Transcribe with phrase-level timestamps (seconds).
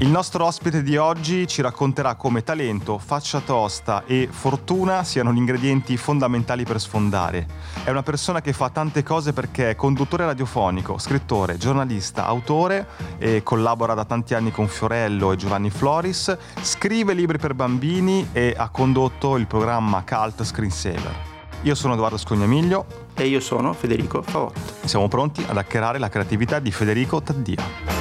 [0.00, 5.36] Il nostro ospite di oggi ci racconterà come talento, faccia tosta e fortuna siano gli
[5.36, 7.46] ingredienti fondamentali per sfondare.
[7.84, 12.86] È una persona che fa tante cose perché è conduttore radiofonico, scrittore, giornalista, autore
[13.18, 18.54] e collabora da tanti anni con Fiorello e Giovanni Floris, scrive libri per bambini e
[18.56, 21.14] ha condotto il programma Cult Screensaver.
[21.60, 22.86] Io sono Edoardo Scognamiglio
[23.16, 24.58] E io sono Federico Favotto.
[24.86, 27.99] siamo pronti ad hackerare la creatività di Federico Taddia.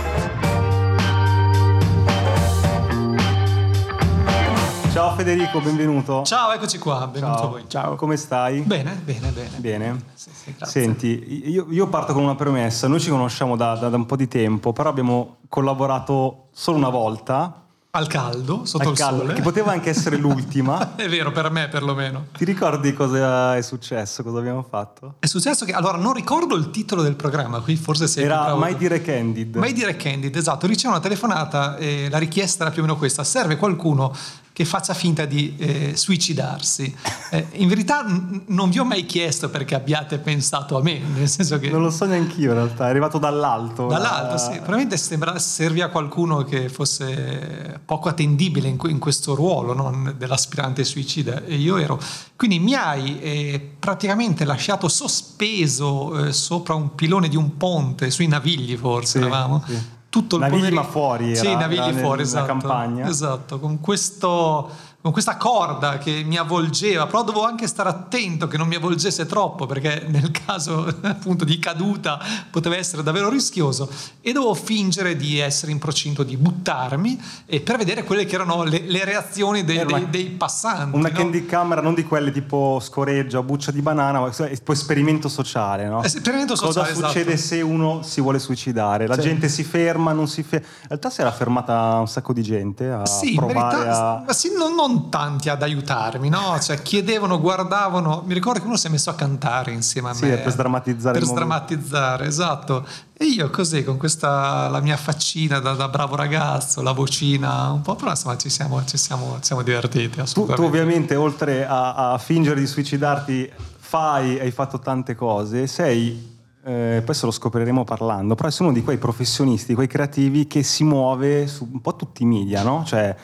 [4.91, 6.23] Ciao Federico, benvenuto.
[6.23, 7.45] Ciao, eccoci qua, benvenuto Ciao.
[7.47, 7.63] a voi.
[7.67, 7.95] Ciao.
[7.95, 8.61] Come stai?
[8.61, 9.57] Bene, bene, bene.
[9.57, 10.03] Bene.
[10.13, 10.55] Sì, sì.
[10.61, 12.87] Senti, io, io parto con una premessa.
[12.87, 16.89] Noi ci conosciamo da, da- da un po' di tempo, però abbiamo collaborato solo una
[16.89, 19.33] volta Al caldo, sotto al il caldo, sole.
[19.33, 20.95] che poteva anche essere l'ultima.
[20.95, 22.25] È vero, per me perlomeno.
[22.35, 25.15] Ti ricordi cosa è successo, cosa abbiamo fatto?
[25.19, 28.59] È successo che, allora, non ricordo il titolo del programma, qui forse sei Era bravo
[28.59, 29.55] Mai dire Candid.
[29.55, 30.67] Mai dire Candid, esatto.
[30.67, 33.23] Ricevo una telefonata e la richiesta era più o meno questa.
[33.23, 34.13] Serve qualcuno
[34.59, 36.93] che faccia finta di eh, suicidarsi.
[37.31, 41.29] Eh, in verità n- non vi ho mai chiesto perché abbiate pensato a me, nel
[41.29, 41.69] senso che...
[41.69, 43.87] Non lo so neanch'io in realtà, è arrivato dall'alto.
[43.87, 44.51] Dall'alto, La- sì.
[44.55, 50.11] Probabilmente sembra, serviva qualcuno che fosse poco attendibile in, in questo ruolo no?
[50.17, 51.97] dell'aspirante suicida e io ero.
[52.35, 58.27] Quindi mi hai eh, praticamente lasciato sospeso eh, sopra un pilone di un ponte, sui
[58.27, 59.63] navigli forse Sì, eravamo.
[59.65, 59.79] sì.
[60.09, 62.45] Tutto il Navigli, pomeriggio- fuori, Sì, era- navigli era nel- fuori, esatto.
[62.47, 63.07] campagna.
[63.07, 64.69] Esatto, con questo
[65.01, 69.25] con questa corda che mi avvolgeva, però dovevo anche stare attento che non mi avvolgesse
[69.25, 72.19] troppo perché nel caso appunto di caduta
[72.51, 73.89] poteva essere davvero rischioso
[74.19, 78.63] e dovevo fingere di essere in procinto di buttarmi e per vedere quelle che erano
[78.63, 80.97] le, le reazioni dei, una- dei- dei passanti.
[80.97, 81.15] Una no?
[81.15, 86.03] candy camera, non di quelle tipo scoreggia buccia di banana, ma tipo esperimento sociale, no?
[86.03, 87.55] Esperimento Cosa sociale, succede esatto.
[87.55, 89.07] se uno si vuole suicidare?
[89.07, 89.21] La Sì.
[89.21, 90.67] gente si ferma, non si ferma.
[90.81, 94.23] In realtà si era fermata un sacco di gente a Sì, provare verità, a...
[94.25, 96.57] ma sì, non, non tanti ad aiutarmi, no?
[96.59, 98.23] Cioè, chiedevano, guardavano.
[98.25, 100.37] Mi ricordo che uno si è messo a cantare insieme a Sì, me.
[100.37, 101.53] per sdrammatizzare Per il momento.
[101.53, 102.85] sdrammatizzare, esatto.
[103.13, 107.81] E io così, con questa, la mia faccina da, da bravo ragazzo, la vocina un
[107.81, 110.65] po', però insomma ci siamo, ci siamo, ci siamo divertiti Tu, tu assolutamente.
[110.65, 117.15] ovviamente oltre a, a fingere di suicidarti fai, hai fatto tante cose, sei, eh, poi
[117.15, 121.47] se lo scopriremo parlando, però sei uno di quei professionisti, quei creativi che si muove
[121.47, 122.83] su un po' tutti i media, no?
[122.85, 123.15] Cioè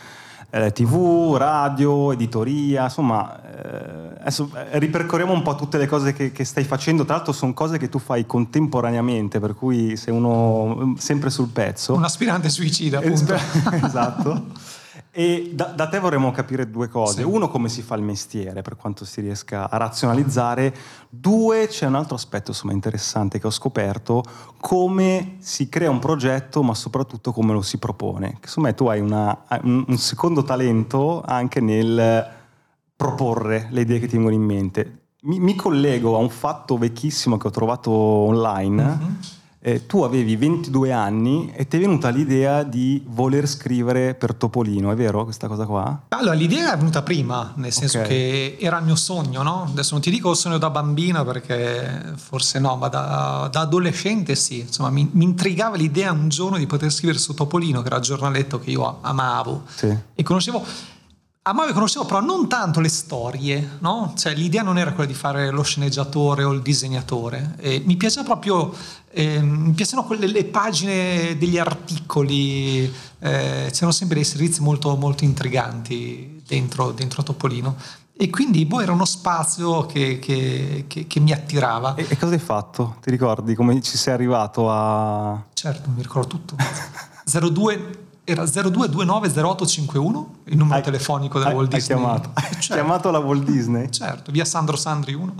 [0.55, 6.31] eh, tv, radio, editoria, insomma, eh, adesso eh, ripercorriamo un po' tutte le cose che,
[6.31, 10.75] che stai facendo, tra l'altro sono cose che tu fai contemporaneamente, per cui sei uno
[10.75, 11.93] mm, sempre sul pezzo.
[11.93, 13.35] Un aspirante suicida, appunto.
[13.83, 14.45] esatto.
[15.17, 17.21] E da, da te vorremmo capire due cose.
[17.21, 17.23] Sì.
[17.23, 20.75] Uno, come si fa il mestiere, per quanto si riesca a razionalizzare.
[21.09, 24.23] Due, c'è un altro aspetto insomma, interessante che ho scoperto,
[24.59, 28.39] come si crea un progetto, ma soprattutto come lo si propone.
[28.41, 32.27] Insomma, tu hai una- un, secondo talento anche nel
[32.93, 34.99] proporre le idee che ti vengono in mente.
[35.21, 38.83] Mi, mi collego a un fatto vecchissimo che ho trovato online.
[38.83, 39.17] Mhm.
[39.67, 44.91] Eh, tu avevi 22 anni e ti è venuta l'idea di voler scrivere per Topolino,
[44.91, 46.03] è vero questa cosa qua?
[46.09, 48.05] Allora, l'idea è venuta prima, nel senso Ok.
[48.07, 49.63] che era il mio sogno, no?
[49.67, 54.35] Adesso non ti dico il sogno da bambina perché forse no, ma da, da adolescente
[54.35, 54.59] sì.
[54.59, 58.03] Insomma, mi, mi intrigava l'idea un giorno di poter scrivere su Topolino, che era il
[58.03, 59.91] giornaletto che io amavo Sì.
[60.13, 60.63] e conoscevo.
[61.47, 64.13] Amavo e conoscevo però non tanto le storie, no?
[64.17, 67.53] Cioè l'idea non era quella di fare lo sceneggiatore o il disegnatore.
[67.59, 68.73] E mi piaceva proprio,
[69.11, 72.85] ehm, mi piacevano quelle le pagine degli articoli,
[73.19, 77.75] eh, c'erano sempre dei servizi molto, molto intriganti dentro, dentro Topolino.
[78.17, 81.93] E quindi boh, era uno spazio che, che- che- che mi attirava.
[81.93, 82.95] E, e cosa hai fatto?
[83.03, 85.43] Ti ricordi come ci sei arrivato a...
[85.53, 86.55] Certo, mi ricordo tutto.
[87.25, 91.97] 02, era 02290851, il numero Hai- telefonico della hai- Walt hai Disney.
[91.97, 92.29] chiamato.
[92.33, 92.73] Hai Certo.
[92.73, 93.89] chiamato la Walt Disney?
[93.91, 95.33] Certo, via Sandro Sandri 1.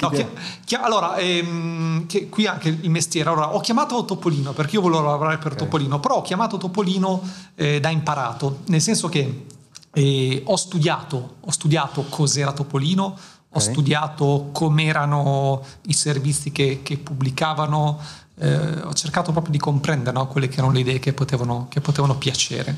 [0.00, 0.26] No, chi-
[0.64, 3.28] chi- allora, ehm, qui anche il mestiere.
[3.28, 7.20] Allora, ho chiamato Topolino perché io volevo lavorare per Topolino, però ho chiamato Topolino
[7.54, 9.46] eh, da imparato, nel senso che
[9.92, 13.16] eh, ho studiato, ho studiato cos'era Topolino, ho
[13.50, 13.60] Ok.
[13.62, 17.98] studiato com'erano i servizi che, che pubblicavano,
[18.38, 21.80] eh, ho cercato proprio di comprendere no, quelle che erano le idee che potevano, che
[21.80, 22.76] potevano piacere.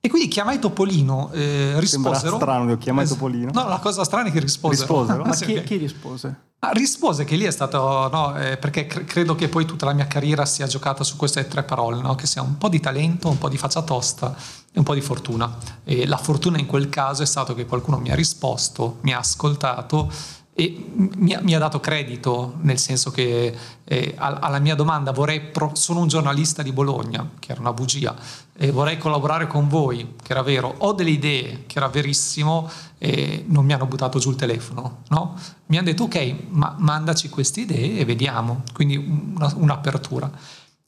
[0.00, 2.36] E quindi chiamai Topolino, eh, Sembra risposero.
[2.36, 3.50] strano che chiamai Es- Topolino.
[3.52, 4.82] No, la cosa strana è che risposero.
[4.86, 5.24] Risposero?
[5.26, 5.64] Ma Sì, chi, ok.
[5.64, 6.40] chi rispose?
[6.60, 9.92] Ah, rispose che lì è stato, no, eh, perché cre- credo che poi tutta la
[9.92, 12.14] mia carriera sia giocata su queste tre parole, no?
[12.14, 14.34] che sia un po' di talento, un po' di faccia tosta
[14.72, 15.54] e un po' di fortuna.
[15.84, 19.18] E la fortuna in quel caso è stato che qualcuno mi ha risposto, mi ha
[19.18, 20.10] ascoltato
[20.58, 23.54] e mi, mi, ha dato credito, nel senso che
[23.84, 28.16] eh, alla mia domanda vorrei, pro, sono un giornalista di Bologna, che era una bugia,
[28.56, 33.44] e vorrei collaborare con voi, che era vero, ho delle idee, che era verissimo, e
[33.48, 35.38] non mi hanno buttato giù il telefono, no?
[35.66, 40.30] Mi hanno detto ok, ma mandaci queste idee e vediamo, quindi una, un'apertura.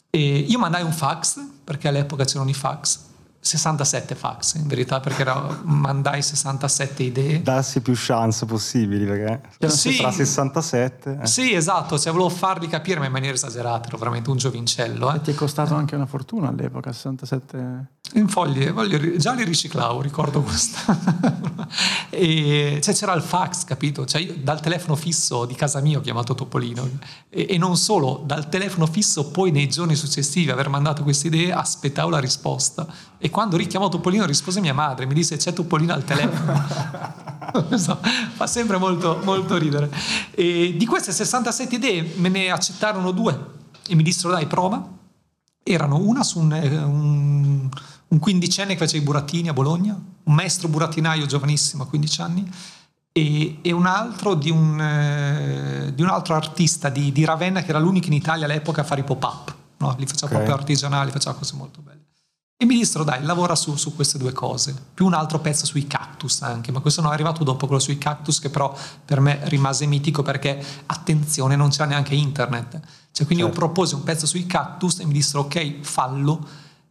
[0.08, 3.07] E io mandai un fax, perché all'epoca c'erano i fax,
[3.48, 7.42] 67 fax in verità perché era, mandai 67 idee.
[7.42, 11.26] Darsi più chance possibili perché sì, tra 67 eh.
[11.26, 15.16] sì esatto cioè, volevo farli capire ma in maniera esagerata ero veramente un giovincello eh.
[15.16, 20.00] e ti è costato anche una fortuna all'epoca 67 in foglie voglio, già li riciclavo
[20.00, 20.78] ricordo questo
[22.10, 24.04] e cioè, c'era il fax capito?
[24.04, 26.88] Cioè, io, dal telefono fisso di casa mia ho chiamato Topolino.
[27.28, 31.52] E, e non solo dal telefono fisso poi nei giorni successivi aver mandato queste idee
[31.52, 32.86] aspettavo la risposta
[33.18, 36.64] e quando richiamò Topolino rispose mia madre, mi disse c'è Topolino al telefono.
[37.76, 37.98] so,
[38.34, 39.90] fa sempre molto, molto ridere.
[40.30, 43.56] E di queste 67 idee me ne accettarono due
[43.88, 44.96] e mi dissero dai prova.
[45.62, 47.68] Erano una su un, un,
[48.08, 52.50] un quindicenne che faceva i burattini a Bologna, un maestro burattinaio giovanissimo a 15 anni,
[53.12, 57.70] e, e un altro di un, eh, di un altro artista di, di, Ravenna che
[57.70, 59.54] era l'unico in Italia all'epoca a fare i pop-up.
[59.78, 59.94] No?
[59.98, 60.38] Li faceva okay.
[60.38, 61.97] proprio artigianali, faceva cose molto belle.
[62.60, 64.74] E mi dissero, dai, lavora su, su, queste due cose.
[64.92, 67.98] Più un altro pezzo sui cactus anche, ma questo non è arrivato dopo quello sui
[67.98, 72.80] cactus, che però per me rimase mitico perché, attenzione, non c'era neanche internet.
[73.12, 73.46] Cioè, quindi certo.
[73.46, 76.44] io proposi un pezzo sui cactus e mi dissero, ok, fallo.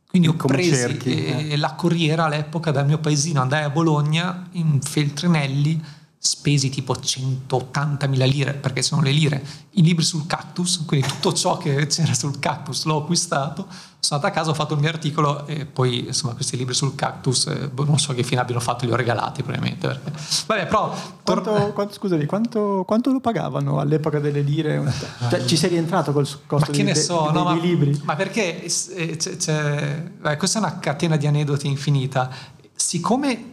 [0.07, 5.83] Quindi ho preso eh, la corriera all'epoca dal mio paesino, andai a Bologna in Feltrinelli,
[6.27, 9.41] spesi tipo 180.000 lire, perché sono le lire,
[9.71, 13.65] i libri sul cactus, quindi tutto ciò che c'era sul cactus l'ho acquistato,
[13.99, 16.95] sono andato a casa, ho fatto il mio articolo e poi insomma questi libri sul
[16.95, 19.87] cactus, eh, boh, non so che fine abbiano fatto, li ho regalati probabilmente.
[19.87, 20.11] Perché...
[20.47, 20.93] Vabbè, però...
[21.23, 24.83] Quanto, tor- quanto, scusami, quanto, quanto, lo pagavano all'epoca delle lire?
[25.29, 28.01] Cioè, ci sei rientrato col costo ma che ne so, dei, no, dei, ma, libri?
[28.03, 32.29] Ma perché eh, c'è, c'è, beh, questa è una catena di aneddoti infinita.
[32.75, 33.51] Siccome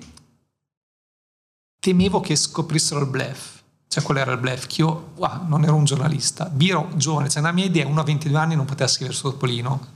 [1.84, 3.60] temevo che scoprissero il bluff.
[3.88, 4.66] Cioè, qual era il bluff?
[4.66, 8.04] Che io wow, non ero un giornalista, ero giovane, cioè, la mia idea, uno a
[8.04, 9.88] 22 anni non poteva scrivere su Topolino.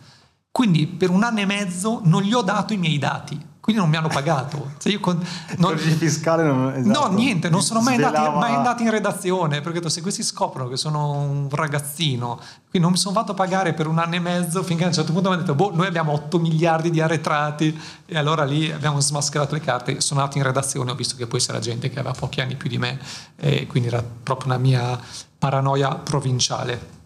[0.50, 3.91] Quindi per un anno e mezzo non gli ho dato i miei dati quindi non
[3.93, 4.70] mi hanno pagato.
[4.79, 5.23] Cioè io con,
[5.59, 9.61] non, il fiscale non, esatto, No, niente, non sono mai andati, mai andati, in redazione,
[9.61, 12.37] perché se questi scoprono che sono un ragazzino,
[12.70, 15.12] quindi non mi sono fatto pagare per un anno e mezzo, finché a un certo
[15.12, 19.00] punto mi hanno detto, boh, noi abbiamo 8 miliardi di arretrati, e allora lì abbiamo
[19.00, 22.15] smascherato le carte, sono andato in redazione, ho visto che poi c'era gente che aveva
[22.19, 22.99] pochi anni più di me,
[23.37, 24.99] e quindi era proprio una mia
[25.38, 26.97] paranoia provinciale.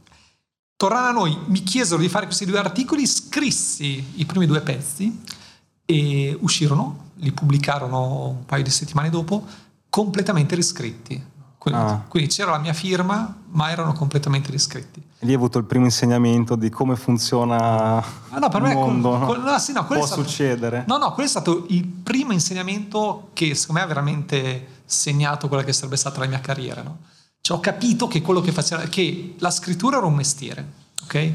[0.77, 5.41] Tornando a noi, mi chiesero di fare questi due articoli, scrissi i primi due pezzi,
[5.85, 9.45] e uscirono, li pubblicarono un paio di settimane dopo,
[9.89, 11.31] completamente riscritti.
[11.59, 12.05] Quindi, ah.
[12.09, 15.01] quindi, c'era la mia firma, ma erano completamente riscritti.
[15.01, 18.75] E lì hai avuto il primo insegnamento di come funziona ah, no, per il me
[18.75, 19.11] mondo.
[19.11, 20.85] Con, con, no, sì, no, Può stato, succedere.
[20.89, 25.63] No, no, quello è stato il primo insegnamento che secondo me ha veramente segnato quella
[25.63, 26.83] che sarebbe stata la mia carriera.
[26.83, 26.99] No?
[27.41, 30.73] Cioè, ho capito che quello che faceva, che la scrittura era un mestiere,
[31.05, 31.33] ok?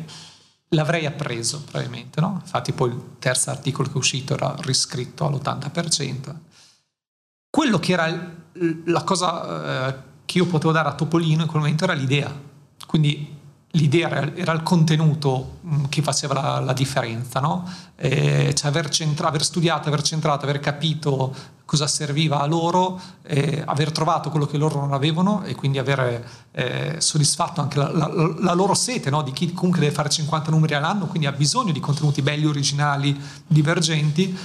[0.70, 2.40] L'avrei appreso probabilmente, no?
[2.42, 6.36] Infatti poi il terzo articolo che è uscito era riscritto all'80%.
[7.50, 8.36] Quello che era
[8.86, 12.34] la cosa eh, che io potevo dare a Topolino in quel momento era l'idea.
[12.86, 13.36] Quindi
[13.72, 17.70] l'idea era, il contenuto mm, che faceva la, la differenza, no?
[17.96, 21.36] eh, cioè aver, centra, aver, studiato, aver centrato, aver capito
[21.68, 26.26] cosa serviva a loro, eh, aver trovato quello che loro non avevano e quindi aver
[26.52, 28.10] eh, soddisfatto anche la, la,
[28.40, 29.22] la loro sete no?
[29.22, 33.20] di chi comunque deve fare 50 numeri all'anno, quindi ha bisogno di contenuti belli, originali,
[33.46, 34.36] divergenti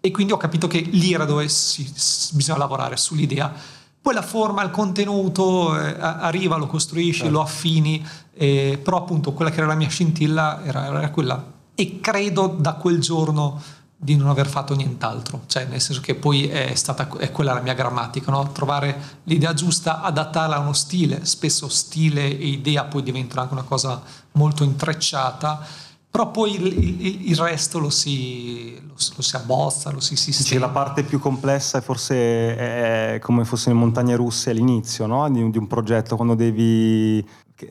[0.00, 1.86] e quindi ho capito che lì era dove si,
[2.32, 7.34] bisogna lavorare sull'idea poi la forma, il contenuto eh, arriva, lo costruisci, certo.
[7.34, 8.02] lo affini,
[8.82, 11.44] però appunto quella che era la mia scintilla era, era, quella.
[11.74, 13.60] E credo da quel giorno
[14.02, 17.60] di non aver fatto nient'altro, cioè nel senso che poi è stata è quella la
[17.60, 18.50] mia grammatica, no?
[18.50, 23.62] trovare l'idea giusta, adattarla a uno stile, spesso stile e idea poi diventano anche una
[23.62, 24.00] cosa
[24.32, 30.00] molto intrecciata però poi il, il, il resto lo si, lo, lo si, abbozza, lo
[30.00, 30.48] si sistema.
[30.48, 32.16] Dici la parte più complessa è forse
[32.56, 35.30] è come fossero le montagne russe all'inizio no?
[35.30, 37.24] di, di, un progetto, quando devi...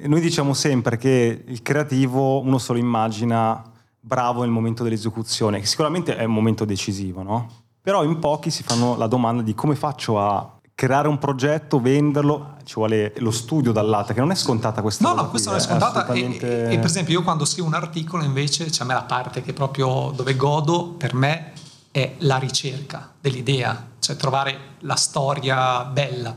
[0.03, 3.61] Noi diciamo sempre che il creativo uno se lo immagina
[4.09, 7.47] bravo nel momento dell'esecuzione, che sicuramente è un momento decisivo, no?
[7.79, 12.55] Però in pochi si fanno la domanda di come faccio a creare un progetto, venderlo,
[12.63, 15.21] ci vuole lo studio dall'altra, che non è scontata questa no, cosa.
[15.21, 16.03] No, no, questa non è scontata.
[16.03, 16.69] Assolutamente...
[16.69, 19.43] E, e, per esempio, io quando scrivo un articolo, invece, c'è a me la parte
[19.43, 21.51] che proprio dove godo, per me,
[21.91, 26.33] è la ricerca dell'idea, cioè trovare la storia bella.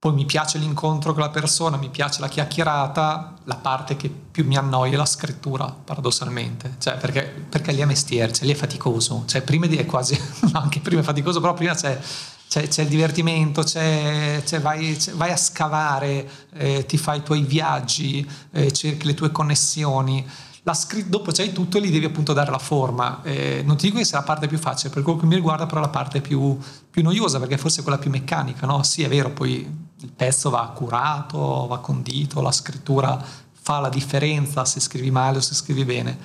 [0.00, 4.46] Poi mi piace l'incontro con la persona, mi piace la chiacchierata, la parte che più
[4.46, 8.56] mi annoia è la scrittura, paradossalmente, cioè perché, perché lì è mestiere, cioè lì è
[8.56, 10.18] faticoso, cioè prima di è quasi,
[10.52, 12.00] anche prima è faticoso, però prima c'è,
[12.48, 18.26] c'è, c'è il divertimento, c'è, vai, vai, a scavare, eh, ti fai i tuoi viaggi,
[18.52, 20.26] eh, cerchi le tue connessioni,
[20.72, 23.22] Scr- dopo c'hai tutto e gli devi appunto dare la forma.
[23.24, 25.66] Eh, non ti dico che sia la parte più facile, per quello che mi riguarda,
[25.66, 26.56] però la parte più,
[26.88, 28.82] più noiosa, perché forse è quella più meccanica, no?
[28.84, 34.64] Sì, è vero, poi il pezzo va curato, va condito, la scrittura fa la differenza
[34.64, 36.16] se scrivi male o se scrivi bene,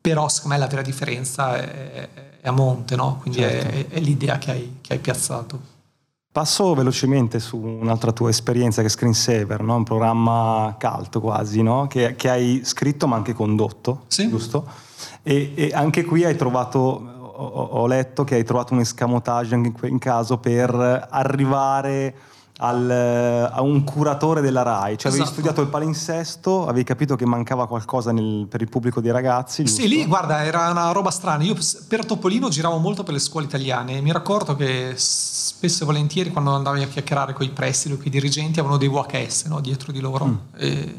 [0.00, 2.08] però secondo me la vera differenza è,
[2.40, 3.18] è a monte, no?
[3.20, 3.68] Quindi certo.
[3.68, 5.72] è, è, l'idea che hai, che hai piazzato.
[6.30, 9.76] Passo velocemente su un'altra tua esperienza che è Screensaver, no?
[9.76, 11.86] un programma cult quasi, no?
[11.86, 14.28] che, che, hai scritto ma anche condotto, sì.
[14.28, 14.66] giusto?
[15.22, 19.86] E, e, anche qui hai trovato, ho, ho, letto che hai trovato un escamotage anche
[19.86, 22.14] in caso per arrivare
[22.58, 25.14] al, a un curatore della RAI, cioè esatto.
[25.14, 29.64] avevi studiato il palinsesto, avevi capito che mancava qualcosa nel, per il pubblico dei ragazzi.
[29.64, 29.82] Giusto?
[29.82, 31.42] Sì, lì guarda, era una roba strana.
[31.42, 31.56] Io
[31.88, 36.30] per Topolino giravo molto per le scuole italiane e mi raccordo che spesso e volentieri
[36.30, 39.60] quando andavi a chiacchierare con i prestiti o con i dirigenti avevano dei VHS no,
[39.60, 40.26] dietro di loro.
[40.26, 40.36] Mm.
[40.56, 40.94] E,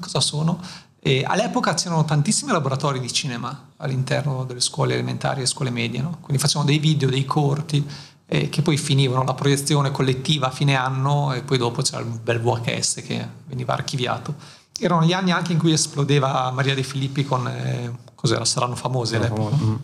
[0.00, 0.60] cosa sono?
[1.00, 6.18] E all'epoca c'erano tantissimi laboratori di cinema all'interno delle scuole elementari e scuole medie, no?
[6.20, 7.86] quindi facevano dei video, dei corti
[8.30, 12.06] eh, che poi finivano la proiezione collettiva a fine anno e poi dopo c'era il
[12.06, 14.34] bel VHS che veniva archiviato.
[14.78, 19.16] Erano gli anni anche in cui esplodeva Maria De Filippi con, eh, cos'era, saranno famose
[19.16, 19.56] all'epoca.
[19.56, 19.74] Mm.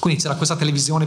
[0.00, 1.06] Quindi c'era questa televisione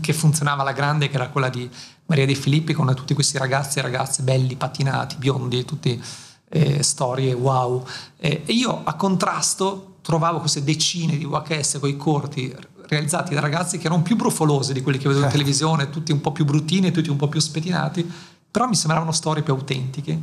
[0.00, 1.68] che funzionava alla grande, che era quella di
[2.06, 6.00] Maria De Filippi, con tutti questi ragazzi e ragazze belli, patinati, biondi, tutte
[6.48, 7.84] eh, storie wow.
[8.16, 12.54] Eh, e io a contrasto trovavo queste decine di VHS con i corti
[12.92, 15.38] realizzati da ragazzi che erano più brufolosi di quelli che vedo in certo.
[15.38, 18.10] televisione, tutti un po' più bruttini, tutti un po' più spettinati,
[18.50, 20.20] però mi sembravano storie più autentiche.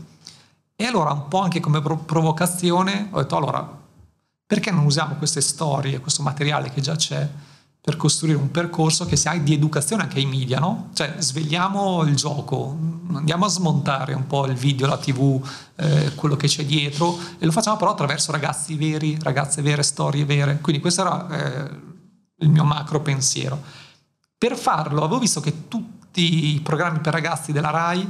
[0.76, 3.78] E allora, un po' anche come provocazione, ho detto allora,
[4.46, 7.28] perché non usiamo queste storie, questo materiale che già c'è,
[7.82, 10.90] per costruire un percorso che sia di educazione anche ai media, no?
[10.94, 12.78] Cioè, svegliamo il gioco,
[13.14, 15.42] andiamo a smontare un po' il video, la tv,
[15.76, 20.26] eh, quello che c'è dietro, e lo facciamo però attraverso ragazzi veri, ragazze vere, storie
[20.26, 20.60] vere.
[20.62, 21.89] Quindi questo era eh,
[22.40, 23.62] il mio macro pensiero.
[24.38, 28.10] Per farlo avevo visto che tutti i programmi per ragazzi della RAI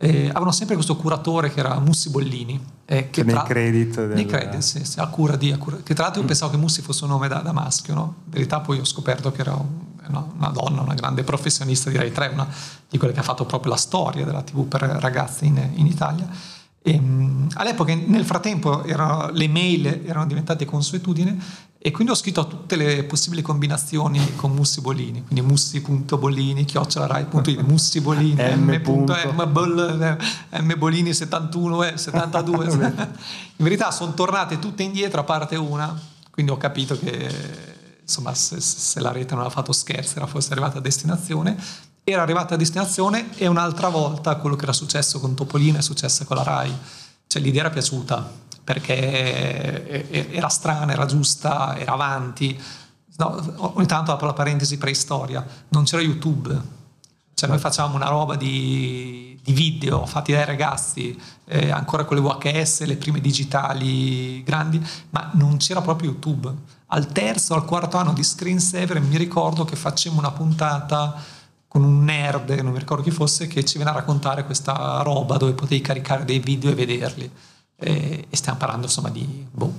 [0.00, 2.60] eh, avevano sempre questo curatore che era Mussi Bollini.
[2.84, 3.42] Eh, che nei tra...
[3.42, 3.94] credit.
[3.94, 4.14] Del...
[4.14, 5.50] Nei credit, sì, sì, a cura di...
[5.50, 5.76] A cura...
[5.82, 6.28] Che tra l'altro io mm.
[6.28, 8.14] pensavo che Mussi fosse un nome da, da maschio, no?
[8.24, 12.28] In verità poi ho scoperto che era un, una, donna, una grande professionista direi tre,
[12.28, 12.48] una
[12.88, 16.28] di quelle che ha fatto proprio la storia della TV per ragazzi in, in Italia.
[16.80, 21.36] E, ehm, all'epoca, nel frattempo, erano, le mail erano diventate consuetudine
[21.80, 28.00] e quindi ho scritto tutte le possibili combinazioni con Mussi Bolini, quindi mussi.bolini, chiocciolarai.it, Mussi
[28.00, 28.34] Bolini,
[30.60, 32.66] m.bolini 71 e 72.
[32.66, 35.96] In verità sono tornate tutte indietro a parte una,
[36.30, 37.56] quindi ho capito che
[38.02, 41.56] insomma se, se la rete non ha fatto scherzi era forse arrivata a destinazione
[42.12, 46.24] era arrivata a destinazione e un'altra volta quello che era successo con Topolino è successo
[46.24, 46.74] con la RAI.
[47.26, 52.60] Cioè l'idea era piaciuta perché era strana, era giusta, era avanti.
[53.16, 56.60] No, ogni tanto apro la parentesi preistoria, non c'era YouTube,
[57.32, 62.22] cioè noi facciamo una roba di, di video fatti dai ragazzi, eh, ancora con le
[62.22, 66.52] VHS, le prime digitali grandi, ma non c'era proprio YouTube.
[66.88, 71.18] Al terzo, al quarto anno di Screensaver mi ricordo che facemmo una puntata
[71.66, 75.38] con un nerd, non mi ricordo chi fosse, che ci viene a raccontare questa roba
[75.38, 77.32] dove potevi caricare dei video e vederli.
[77.80, 79.72] E, e stiamo parlando insomma di boh,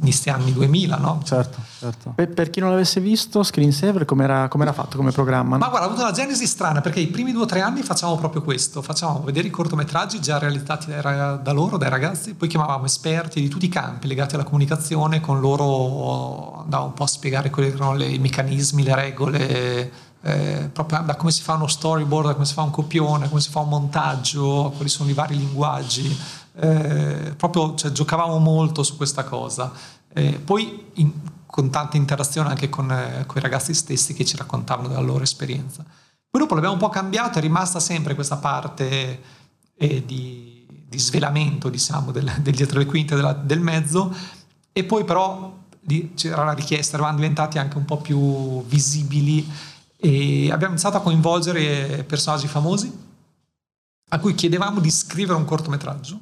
[0.00, 1.20] inizi anni 2000, no?
[1.24, 2.12] Certo, certo.
[2.14, 5.56] Per, per, chi non l'avesse visto, Screensaver come era fatto come programma?
[5.56, 8.16] Ma guarda, ha avuto una genesi strana perché i primi due o tre anni facciamo
[8.16, 11.02] proprio questo, facciamo vedere i cortometraggi già realizzati dai,
[11.42, 15.40] da loro, dai ragazzi, poi chiamavamo esperti di tutti i campi legati alla comunicazione, con
[15.40, 20.68] loro andavamo un po' a spiegare quelli che erano le, i meccanismi, le regole eh,
[20.72, 23.50] proprio da come si fa uno storyboard, da come si fa un copione, come si
[23.50, 26.16] fa un montaggio, quali sono i vari linguaggi.
[26.60, 29.72] Eh, proprio cioè, giocavamo molto su questa cosa.
[30.12, 31.12] Eh, poi in,
[31.46, 35.22] con tanta interazione anche con, eh, con, i ragazzi stessi che ci raccontavano della loro
[35.22, 35.84] esperienza.
[36.30, 39.22] Poi dopo l'abbiamo un po' cambiato, è rimasta sempre questa parte
[39.74, 44.14] eh, di, di, svelamento, diciamo, del, del dietro le quinte della, del mezzo,
[44.72, 49.48] e poi però di, c'era la richiesta, eravamo diventati anche un po' più visibili
[49.96, 53.06] e abbiamo iniziato a coinvolgere personaggi famosi
[54.10, 56.20] a cui chiedevamo di scrivere un cortometraggio.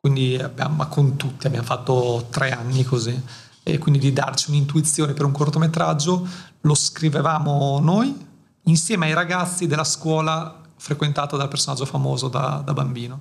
[0.00, 3.20] Quindi abbiamo, con tutti abbiamo fatto tre anni così,
[3.62, 6.26] e quindi di darci un'intuizione per un cortometraggio,
[6.60, 8.26] lo scrivevamo noi
[8.64, 13.20] insieme ai ragazzi della scuola frequentato dal personaggio famoso da, da bambino.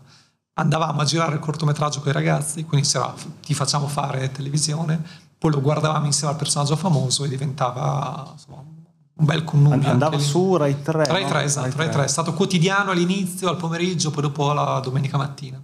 [0.54, 5.02] Andavamo a girare il cortometraggio con i ragazzi, quindi diceva ti facciamo fare televisione,
[5.38, 9.90] poi lo guardavamo insieme al personaggio famoso e diventava insomma, un bel connubio.
[9.90, 11.06] Andava su Rai 3.
[11.06, 11.40] Rai 3, no?
[11.40, 11.84] esatto, Rai 3.
[11.86, 12.04] Rai 3.
[12.06, 15.62] È stato quotidiano all'inizio, al pomeriggio, poi dopo la domenica mattina.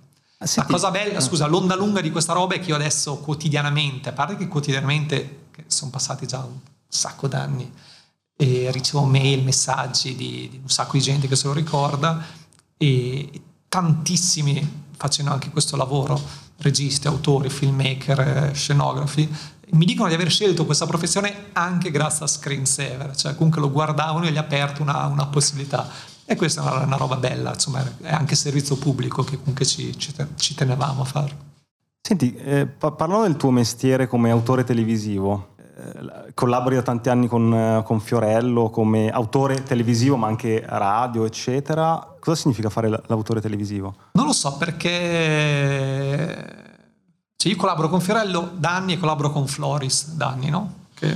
[0.56, 4.14] La cosa bella, scusa, l'onda lunga di questa roba è che io adesso quotidianamente, a
[4.14, 6.58] parte che quotidianamente, che sono passati già un
[6.88, 7.72] sacco d'anni,
[8.36, 12.22] e ricevo mail, messaggi di, di un sacco di gente che se lo ricorda
[12.78, 16.22] e tantissimi facendo anche questo lavoro,
[16.58, 19.30] registi, autori, filmmaker, scenografi,
[19.72, 24.26] mi dicono di aver scelto questa professione anche grazie a Screensaver, cioè comunque lo guardavano
[24.26, 25.90] e gli ha aperto una, una possibilità.
[26.26, 29.98] E questa è una, una roba bella, insomma, è anche servizio pubblico che comunque ci,
[29.98, 31.38] ci, ci tenevamo a fare.
[32.02, 37.28] Senti, eh, pa- parlando del tuo mestiere come autore televisivo, eh, collabori da tanti anni
[37.28, 42.16] con, eh, con Fiorello come autore televisivo, ma anche radio, eccetera.
[42.20, 43.96] Cosa significa fare l'autore televisivo?
[44.14, 44.92] Non lo so perché
[47.36, 50.74] cioè io collaboro con Fiorello da anni e collaboro con Floris da anni, no?
[50.94, 51.14] Che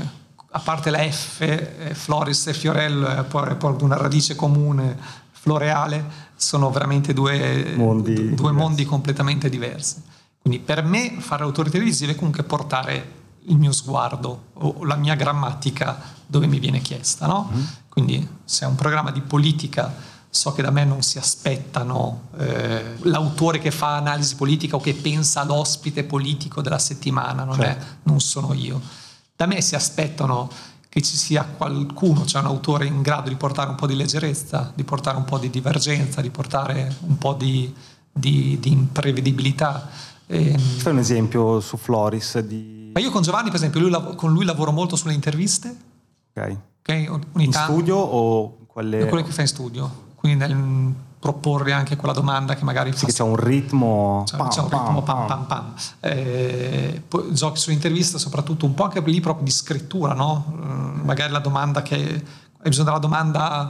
[0.57, 4.97] a parte la F, eh, Floris e Fiorello è poi, poi una radice comune,
[5.31, 6.03] floreale,
[6.35, 8.51] sono veramente due Mondi due diversi.
[8.53, 10.01] mondi completamente diversi.
[10.41, 13.15] Quindi per me fare autore televisivo è comunque portare
[13.49, 17.51] il mio sguardo o la mia grammatica dove mi viene chiesta, no?
[17.89, 19.93] Quindi se è un programma di politica
[20.29, 24.93] so che da me non si aspettano eh, l'autore che fa analisi politica o che
[24.93, 28.79] pensa all'ospite politico della settimana, non, è- non sono io.
[29.37, 30.49] Da me si aspettano
[30.89, 34.71] che ci sia qualcuno, cioè un autore in grado di portare un po' di leggerezza,
[34.75, 37.71] di portare un po' di divergenza, di portare un po' di,
[38.11, 39.87] di- di imprevedibilità.
[40.25, 42.89] Ehm, Fai un esempio su Floris di...
[42.95, 45.75] ma io con Giovanni, per esempio, lui con lui lavoro molto sulle interviste,
[46.35, 46.57] Ok.
[46.79, 47.19] ok?
[47.35, 49.05] Ogni In studio o quelle...
[49.07, 50.05] quello che fai in studio.
[50.15, 54.23] Quindi nel proporre anche quella domanda che magari Sì, fa che c'è un ritmo...
[54.27, 55.27] Cioè, pam, c'è un pam, ritmo pam pam.
[55.27, 55.73] pam pam.
[55.99, 60.45] Eh, poi giochi sull'intervista soprattutto un po' anche lì proprio di scrittura, no?
[60.51, 63.69] Mm, Magari la domanda che hai bisogno della domanda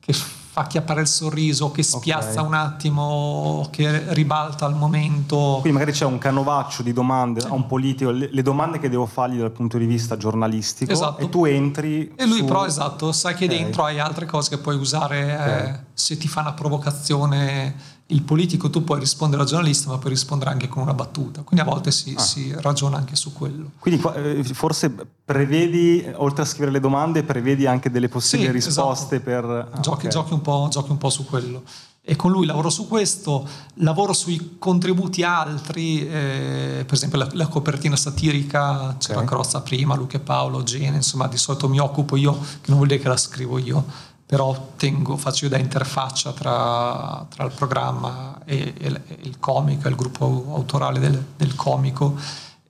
[0.00, 0.14] che
[0.54, 2.46] fa chiappare il sorriso, che spiazza Ok.
[2.46, 5.58] un attimo, che ribalta al momento.
[5.60, 9.38] Quindi magari c'è un canovaccio di domande a un politico, le, domande che devo fargli
[9.38, 11.24] dal punto di vista giornalistico Esatto.
[11.24, 13.50] e tu entri E lui su- però, esatto, sai che Ok.
[13.50, 15.22] dentro hai altre cose che puoi usare.
[15.26, 15.80] eh, Ok.
[15.94, 17.74] se ti fa una provocazione
[18.08, 21.40] il politico, tu puoi rispondere al giornalista, ma puoi rispondere anche con una battuta.
[21.42, 22.20] Quindi a volte si, Ah.
[22.20, 23.70] si ragiona anche su quello.
[23.78, 29.20] Quindi eh, forse prevedi, oltre a scrivere le domande, prevedi anche delle possibili Sì, risposte
[29.20, 29.44] per...
[29.44, 30.12] ah, giochi, ok.
[30.12, 31.62] giochi un po', giochi un po' su quello.
[32.06, 37.46] E con lui lavoro su questo, lavoro sui contributi altri, eh, per esempio la, la
[37.46, 39.24] copertina satirica, c'era Ok.
[39.24, 42.88] Crozza prima, Luca e Paolo, Gene, insomma di solito mi occupo io, che non vuol
[42.88, 43.86] dire che la scrivo io,
[44.34, 49.94] però tengo, faccio io da interfaccia tra, tra il programma e, e- il comico, il
[49.94, 52.16] gruppo autorale del, del comico.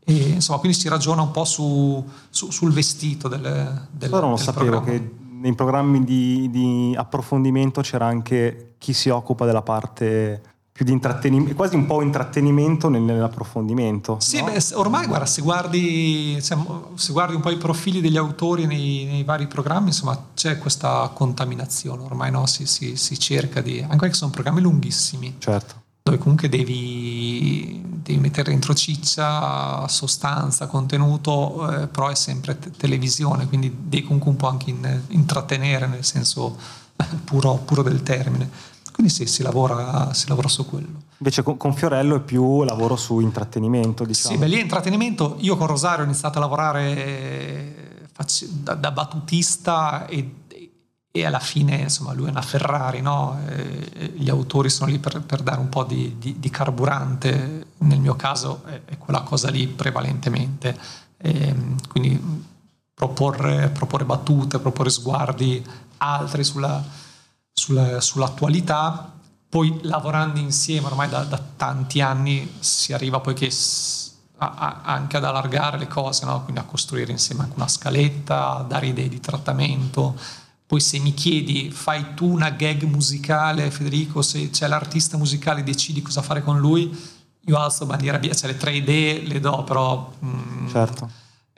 [0.04, 3.40] E, insomma, quindi si ragiona un po' su, su- sul vestito del,
[3.90, 4.98] del, Però non del sapevo programma.
[4.98, 10.42] che nei programmi di, di approfondimento c'era anche chi si occupa della parte
[10.74, 14.16] più di intrattenimento, quasi un po' intrattenimento nel- nell'approfondimento.
[14.18, 14.46] Sì, no?
[14.46, 16.58] beh, ormai guarda, se guardi, cioè,
[16.96, 21.08] se guardi un po' i profili degli autori nei, nei vari programmi, insomma, c'è questa
[21.14, 22.46] contaminazione, ormai no?
[22.46, 23.80] si, si- si cerca di...
[23.82, 25.82] anche perché sono programmi lunghissimi, Certo.
[26.02, 33.46] dove comunque devi, devi mettere dentro ciccia, sostanza, contenuto, eh, però è sempre te- televisione,
[33.46, 36.56] quindi devi comunque un po' anche in- intrattenere nel senso
[37.24, 38.72] puro, puro del termine.
[38.94, 41.02] Quindi sì, si lavora, si lavora su quello.
[41.18, 44.36] Invece con, con Fiorello è più lavoro su intrattenimento, diciamo.
[44.36, 45.34] Sì, beh, lì è intrattenimento.
[45.40, 47.74] Io con Rosario ho iniziato a lavorare eh,
[48.50, 50.34] da, da battutista e,
[51.10, 53.36] e alla fine, insomma, lui è una Ferrari, no?
[53.48, 57.66] E gli autori sono lì per, per dare un po' di, di- di carburante.
[57.78, 60.78] Nel mio caso è, è quella cosa lì prevalentemente.
[61.16, 62.44] Ehm, quindi
[62.94, 66.80] proporre, proporre battute, proporre sguardi altri sulla,
[67.58, 69.12] sulla- sull'attualità.
[69.48, 73.50] Poi lavorando insieme ormai da, da tanti anni si arriva poi che
[74.38, 76.42] a- a- anche ad allargare le cose, no?
[76.42, 80.18] quindi a costruire insieme anche una scaletta, a dare idee di trattamento.
[80.66, 86.02] Poi se mi chiedi fai tu una gag musicale, Federico, se c'è l'artista musicale decidi
[86.02, 86.92] cosa fare con lui,
[87.46, 91.10] io alzo bandiera via, cioè le tre idee le do, però mm, Certo.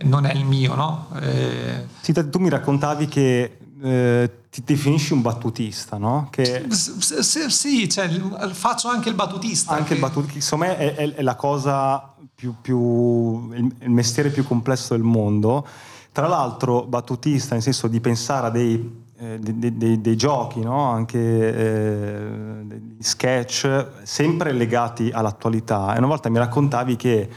[0.03, 1.09] non è il mio, no?
[1.21, 6.29] Eh, Sì, tu mi raccontavi che eh, ti definisci un battutista, no?
[6.31, 8.09] Che s- sì, cioè,
[8.53, 9.73] faccio anche il battutista.
[9.73, 13.91] anche il che- battutista, secondo me è, è- è la cosa più, più il, il
[13.91, 15.67] mestiere più complesso del mondo.
[16.13, 20.91] Tra l'altro, battutista, nel senso di pensare a dei eh, dei, dei, dei, giochi, no?
[20.91, 25.95] anche eh, degli sketch, sempre legati all'attualità.
[25.95, 27.29] E una volta mi raccontavi che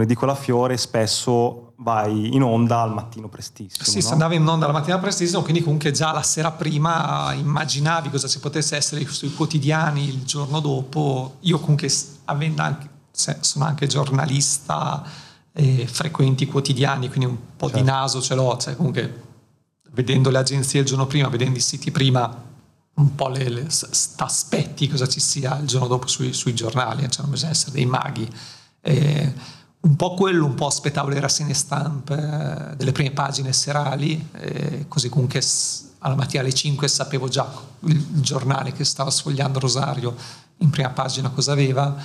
[0.00, 3.84] con Edicola Fiore spesso vai in onda al mattino prestissimo.
[3.84, 4.00] Sì, no?
[4.00, 8.28] si andava in onda al mattino prestissimo, quindi comunque già la sera prima immaginavi cosa
[8.28, 11.36] ci potesse essere sui quotidiani il giorno dopo.
[11.40, 11.90] Io comunque,
[12.26, 15.04] avendo anche, sono anche giornalista,
[15.52, 17.82] eh, frequenti quotidiani, quindi un po' certo.
[17.82, 19.22] di naso ce l'ho, cioè comunque
[19.92, 22.48] vedendo le agenzie il giorno prima, vedendo i siti prima,
[22.94, 23.66] un po' le, le
[24.16, 27.86] aspetti cosa ci sia il giorno dopo sui, sui giornali, cioè non bisogna essere dei
[27.86, 28.28] maghi.
[28.82, 34.28] Eh, un po' quello, un po' aspettavo le rassegne stampe eh, delle prime pagine serali,
[34.32, 35.42] eh, così comunque
[36.00, 40.14] alla mattina alle 5 sapevo già il giornale che stava sfogliando Rosario
[40.58, 41.96] in prima pagina cosa aveva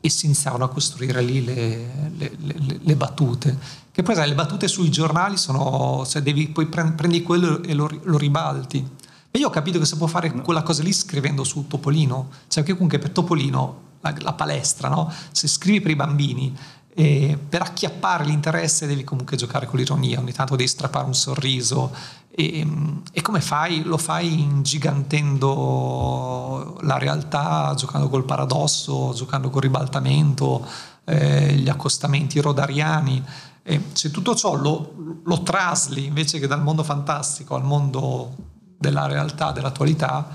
[0.00, 3.56] e si iniziavano a costruire lì le, le, le, le battute.
[3.90, 7.88] Che poi sai, le battute sui giornali sono, cioè devi, poi prendi quello e lo,
[8.02, 8.86] lo ribalti.
[9.30, 12.62] E io ho capito che si può fare quella cosa lì scrivendo su Topolino, cioè
[12.62, 15.10] che comunque per Topolino, la, la palestra, no?
[15.32, 16.54] se scrivi per i bambini,
[16.96, 21.92] e per acchiappare l'interesse devi comunque giocare con l'ironia, ogni tanto devi strappare un sorriso.
[22.30, 22.64] E,
[23.12, 23.82] e, come fai?
[23.82, 30.64] Lo fai ingigantendo la realtà, giocando col paradosso, giocando col ribaltamento,
[31.04, 33.20] eh, gli accostamenti rodariani.
[33.64, 38.36] E se tutto ciò lo, lo trasli invece che dal mondo fantastico al mondo
[38.78, 40.28] della realtà, dell'attualità,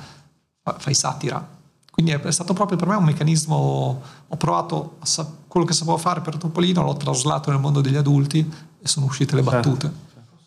[0.78, 1.58] fai satira.
[1.90, 6.22] Quindi è stato proprio per me un meccanismo, ho provato sa- quello che sapevo fare
[6.22, 9.58] per Topolino, l'ho traslato nel mondo degli adulti e sono uscite le certo.
[9.58, 9.92] battute.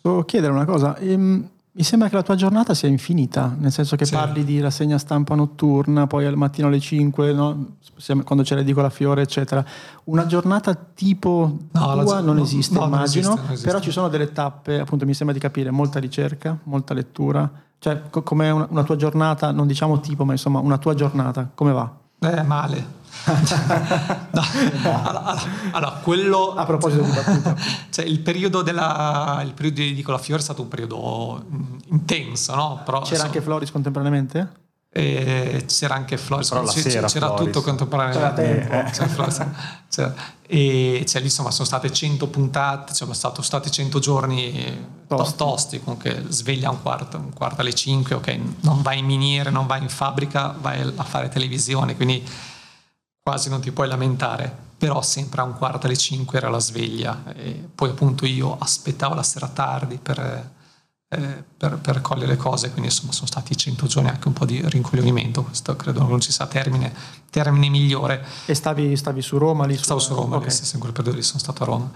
[0.01, 0.97] Posso chiedere una cosa?
[0.97, 4.13] Ehm, mi sembra che la tua giornata sia infinita, nel senso che sì.
[4.13, 7.75] parli di rassegna stampa notturna, poi al mattino alle 5, no?
[8.23, 9.63] quando c'è l'edicola fiore, eccetera.
[10.05, 13.67] Una giornata tipo no, tua non esiste, no, immagino, non esiste, non esiste.
[13.67, 17.51] però ci sono delle tappe, appunto mi sembra di capire, molta ricerca, molta lettura
[17.83, 21.49] cioè, co- com'è una, una, tua giornata, non diciamo tipo, ma insomma, una tua giornata,
[21.53, 21.91] come va?
[22.19, 23.01] Eh, male.
[24.31, 24.41] No,
[25.03, 25.35] allora,
[25.71, 26.53] allora, quello...
[26.55, 27.55] A proposito di battuta.
[27.89, 31.45] Cioè, il periodo, della, il periodo di Nicola Fiore è stato un periodo
[31.89, 32.81] intenso, no?
[32.83, 34.61] Però, C'era insomma, anche Floris contemporaneamente?
[34.95, 37.45] E c'era anche Floris, c'era, c'era Floris.
[37.45, 38.67] tutto contemporaneamente.
[38.69, 38.83] C'era.
[38.91, 39.45] C'era Floris,
[39.89, 40.13] c'era.
[40.45, 45.79] E cioè, lì insomma sono state 100 puntate, cioè, sono stati 100 giorni tosti, tosti
[45.79, 49.81] comunque sveglia un quarto, un quarto alle 5, ok, non vai in miniere, non vai
[49.81, 52.23] in fabbrica, vai a fare televisione, quindi
[53.23, 57.33] quasi non ti puoi lamentare, però sempre a un quarto alle 5 era la sveglia
[57.33, 60.51] e poi appunto io aspettavo la sera tardi per
[61.13, 64.45] eh, per, per cogliere le cose, quindi insomma sono stati 100 giorni anche un po'
[64.45, 66.91] di rincoglionimento, questo credo non ci sia termine,
[67.29, 68.25] termine migliore.
[68.45, 69.77] E stavi, stavi su Roma lì?
[69.77, 70.49] Stavo su Roma, okay.
[70.49, 71.91] lì, in quel periodo lì sono stato a Roma.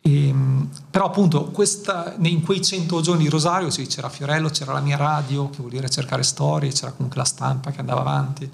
[0.00, 4.72] E, ehm, però appunto questa, in quei 100 giorni di Rosario sì, c'era Fiorello, c'era
[4.72, 8.50] la mia radio, che vuol dire cercare storie, c'era comunque la stampa che andava avanti.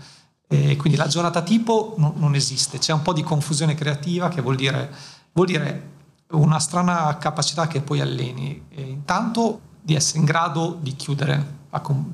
[0.50, 4.40] E quindi la giornata tipo non, non esiste, c'è un po' di confusione creativa che
[4.40, 4.90] vuol dire,
[5.32, 5.96] vuol dire
[6.30, 8.64] una strana capacità che poi alleni.
[8.70, 11.56] E intanto di essere in grado di chiudere,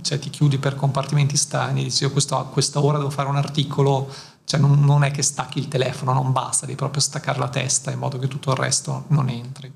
[0.03, 3.37] cioè ti chiudi per compartimenti stagni, dici io questo, a questa ora devo fare un
[3.37, 4.13] articolo,
[4.45, 7.91] cioè non, non, è che stacchi il telefono, non basta, devi proprio staccare la testa
[7.93, 9.73] in modo che tutto il resto non entri.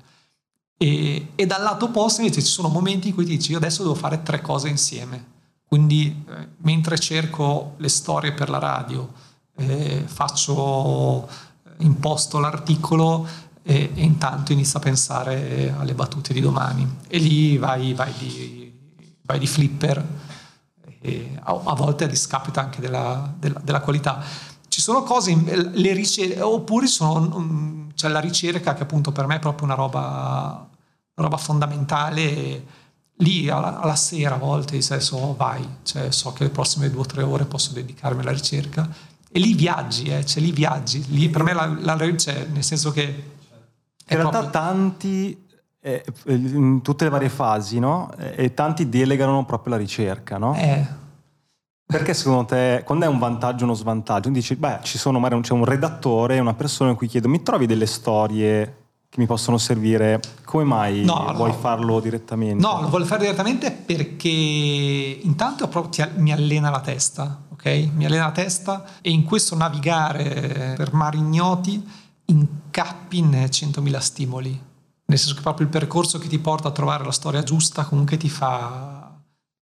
[0.77, 3.95] E, e dal lato opposto invece ci sono momenti in cui dici io adesso devo
[3.95, 5.37] fare tre cose insieme,
[5.69, 9.07] quindi eh, mentre cerco le storie per la radio,
[9.55, 11.29] eh, faccio,
[11.77, 13.27] imposto l'articolo,
[13.61, 18.73] e, e, intanto inizia a pensare alle battute di domani e lì vai, vai, di,
[19.21, 19.97] vai di, flipper
[21.43, 24.23] a, a, volte a discapito anche della, della, della qualità.
[24.67, 29.39] Ci sono cose, le ricerche, oppure sono, c'è la ricerca che appunto per me è
[29.39, 30.67] proprio una roba,
[31.13, 32.78] una roba fondamentale
[33.19, 37.05] lì alla, alla, sera a volte so vai, cioè, so che le prossime due o
[37.05, 38.87] tre ore posso dedicarmi alla ricerca
[39.31, 42.91] e lì viaggi, eh, cioè lì viaggi, lì per me la, la, cioè, nel senso
[42.91, 44.49] che in realtà proprio...
[44.49, 45.45] tanti,
[45.81, 48.11] eh, in tutte le varie fasi, no?
[48.17, 50.55] E tanti delegano proprio la ricerca, no?
[50.55, 50.97] Eh.
[51.85, 54.29] Perché secondo te, quando è un vantaggio o uno svantaggio?
[54.29, 57.65] Dici, beh, ci sono magari c'è un redattore, una persona in cui chiedo, mi trovi
[57.65, 58.75] delle storie
[59.09, 60.19] che mi possono servire?
[60.45, 61.57] Come mai no, vuoi no.
[61.57, 62.61] farlo direttamente?
[62.61, 67.89] No, lo voglio fare direttamente perché intanto proprio, mi allena la testa, ok?
[67.95, 71.83] Mi allena la testa e in questo navigare per mari ignoti
[72.25, 74.61] incappi in 100.000 stimoli,
[75.05, 78.17] nel senso che proprio il percorso che ti porta a trovare la storia giusta comunque
[78.17, 78.99] ti fa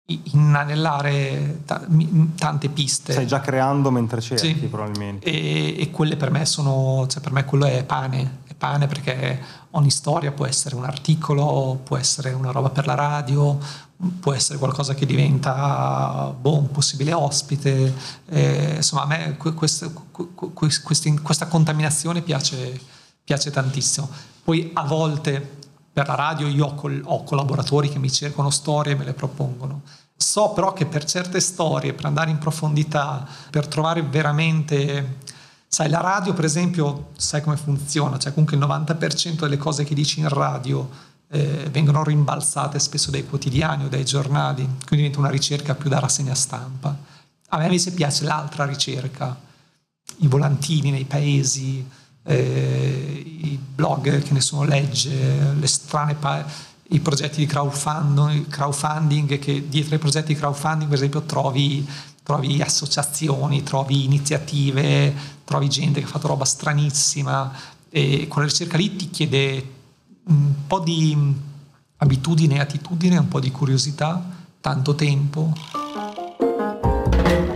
[0.07, 3.12] inanellare tante piste.
[3.12, 4.66] Stai già creando mentre cerchi sì.
[4.66, 5.24] probabilmente.
[5.26, 9.40] E, e, quelle per me sono, cioè per me quello è pane, pane perché
[9.71, 13.59] ogni storia può essere un articolo, può essere una roba per la radio,
[14.21, 17.95] può essere qualcosa che diventa boh, un possibile ospite.
[18.27, 19.90] Eh, insomma, a me questa,
[21.23, 22.81] questa contaminazione piace,
[23.23, 24.09] piace, tantissimo.
[24.43, 25.62] Poi a volte
[25.93, 29.14] per la radio io ho, col, ho collaboratori che mi cercano storie e me le
[29.14, 29.83] propongono.
[30.17, 35.19] So però che per certe storie, per andare in profondità, per trovare veramente
[35.75, 39.93] Sai, la radio per esempio, sai come funziona, cioè comunque il 90% delle cose che
[39.93, 40.89] dici in radio
[41.29, 45.99] eh, vengono rimbalzate spesso dai quotidiani o dai giornali, quindi diventa una ricerca più da
[45.99, 46.97] rassegna stampa.
[47.49, 49.37] A me invece piace l'altra ricerca,
[50.19, 51.85] i volantini nei paesi,
[52.23, 56.47] eh, i blog che nessuno legge, le strane pa-
[56.91, 61.85] i progetti di crowdfunding, crowdfunding, che dietro ai progetti di crowdfunding per esempio trovi
[62.25, 67.53] trovi associazioni, trovi iniziative, trovi gente che ha fatto roba stranissima
[67.91, 69.73] e quella ricerca lì ti chiede
[70.25, 71.17] un po' di
[71.99, 74.21] abitudine attitudine, un po' di curiosità,
[74.61, 75.53] tanto tempo.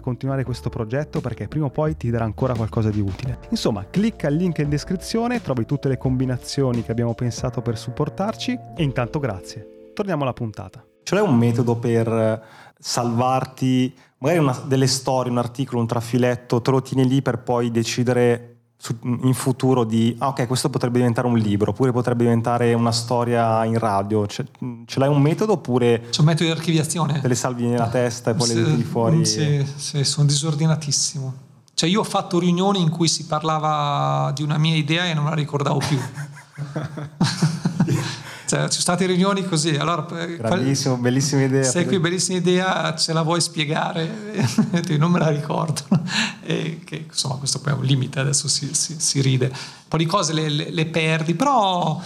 [0.00, 3.38] continuare questo progetto perché prima o poi ti darà ancora qualcosa di utile.
[3.50, 8.58] Insomma, clicca il link in descrizione, trovi tutte le combinazioni che abbiamo pensato per supportarci
[8.76, 9.90] e intanto grazie.
[9.94, 10.84] Torniamo alla puntata.
[11.02, 12.42] Ce l'hai un metodo per
[12.78, 17.70] salvarti magari una, delle storie, un articolo, un trafiletto, te lo tieni lì per poi
[17.70, 18.55] decidere
[19.02, 23.64] in futuro di ah, ok questo potrebbe diventare un libro oppure potrebbe diventare una storia
[23.64, 24.46] in radio ce,
[24.84, 27.20] ce l'hai un metodo oppure c'è un metodo di archiviazione?
[27.20, 29.24] te le salvi nella testa e poi se, le tiri fuori?
[29.24, 31.44] sì, sì, sono disordinatissimo.
[31.74, 35.24] Cioè io ho fatto riunioni in cui si parlava di una mia idea e non
[35.24, 35.98] la ricordavo più
[38.56, 39.76] Cioè, ci sono state riunioni così.
[39.76, 41.02] Allora, Bravissimo, qual...
[41.02, 41.62] bellissima idea.
[41.62, 44.08] Sei qui, bellissima idea, ce la vuoi spiegare?
[44.96, 45.82] non me la ricordo.
[46.48, 49.46] E che, insomma, questo poi è un limite, adesso si, si, si ride.
[49.46, 52.00] Un po' di cose le, le, le perdi, però...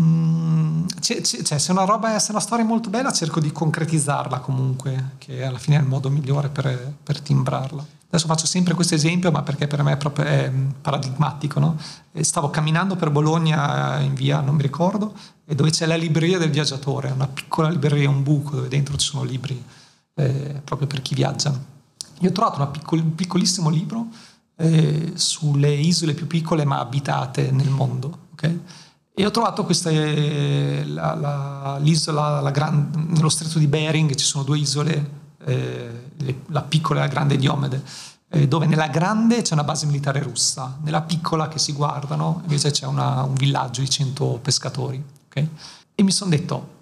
[0.00, 5.12] Mm, c'è, se, una roba, se una storia è molto bella, cerco di concretizzarla comunque,
[5.18, 7.84] che alla fine è il modo migliore per, per timbrarla.
[8.08, 11.58] Adesso faccio sempre questo esempio, ma perché per me è proprio è paradigmatico.
[11.58, 11.76] No?
[12.20, 16.50] Stavo camminando per Bologna in via, non mi ricordo, e dove c'è la libreria del
[16.50, 19.62] viaggiatore, una piccola libreria, un buco dove dentro ci sono libri
[20.14, 21.52] eh, proprio per chi viaggia.
[22.20, 24.06] Io ho trovato piccol, un piccolissimo libro
[24.56, 28.26] eh, sulle isole più piccole ma abitate nel mondo.
[28.32, 28.60] Okay?
[29.16, 34.42] E ho trovato questa, la, la, l'isola, la gran, nello stretto di Bering ci sono
[34.42, 36.10] due isole eh,
[36.48, 37.82] la piccola e la grande Diomede,
[38.30, 42.72] eh, dove nella grande c'è una base militare russa, nella piccola che si guardano invece
[42.72, 45.02] c'è una, un villaggio di 100 pescatori.
[45.26, 45.48] Okay?
[45.94, 46.72] E mi sono detto,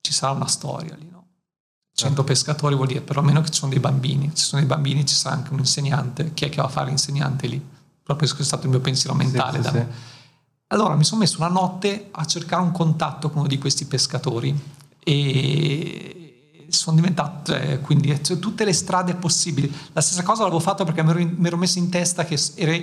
[0.00, 1.24] ci sarà una storia lì, no?
[1.94, 2.24] 100 certo.
[2.24, 5.34] pescatori vuol dire perlomeno che ci sono dei bambini, ci sono dei bambini, ci sarà
[5.34, 7.58] anche un insegnante, chi è che va a fare l'insegnante lì?
[8.02, 9.62] Proprio questo è stato il mio pensiero mentale.
[9.62, 9.84] Sì, sì, sì.
[10.68, 14.52] Allora mi sono messo una notte a cercare un contatto con uno di questi pescatori
[14.98, 19.72] e sono diventato, cioè, quindi cioè, tutte le strade possibili.
[19.92, 22.74] La stessa cosa l'avevo fatto perché mi ero, ero messo in testa che era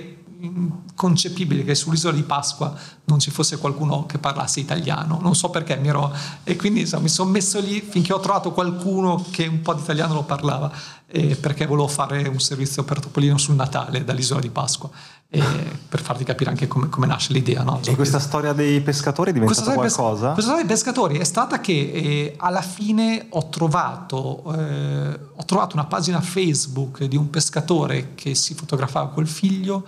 [0.44, 5.18] inconcepibile che sull'isola di Pasqua non ci fosse qualcuno che parlasse italiano.
[5.20, 6.12] Non so perché mi ero...
[6.44, 9.82] E quindi insomma, mi sono messo lì finché ho trovato qualcuno che un po' di
[9.82, 10.70] italiano lo parlava,
[11.06, 14.90] eh, perché volevo fare un servizio per Topolino sul Natale dall'isola di Pasqua
[15.88, 17.62] per farti capire anche come, come nasce l'idea.
[17.62, 17.80] No?
[17.84, 20.32] E questa storia dei pescatori è diventata qualcosa?
[20.32, 25.76] Questa storia dei pescatori è stata che eh, alla fine ho trovato, eh, ho trovato
[25.76, 29.84] una pagina Facebook di un pescatore che si fotografava col figlio,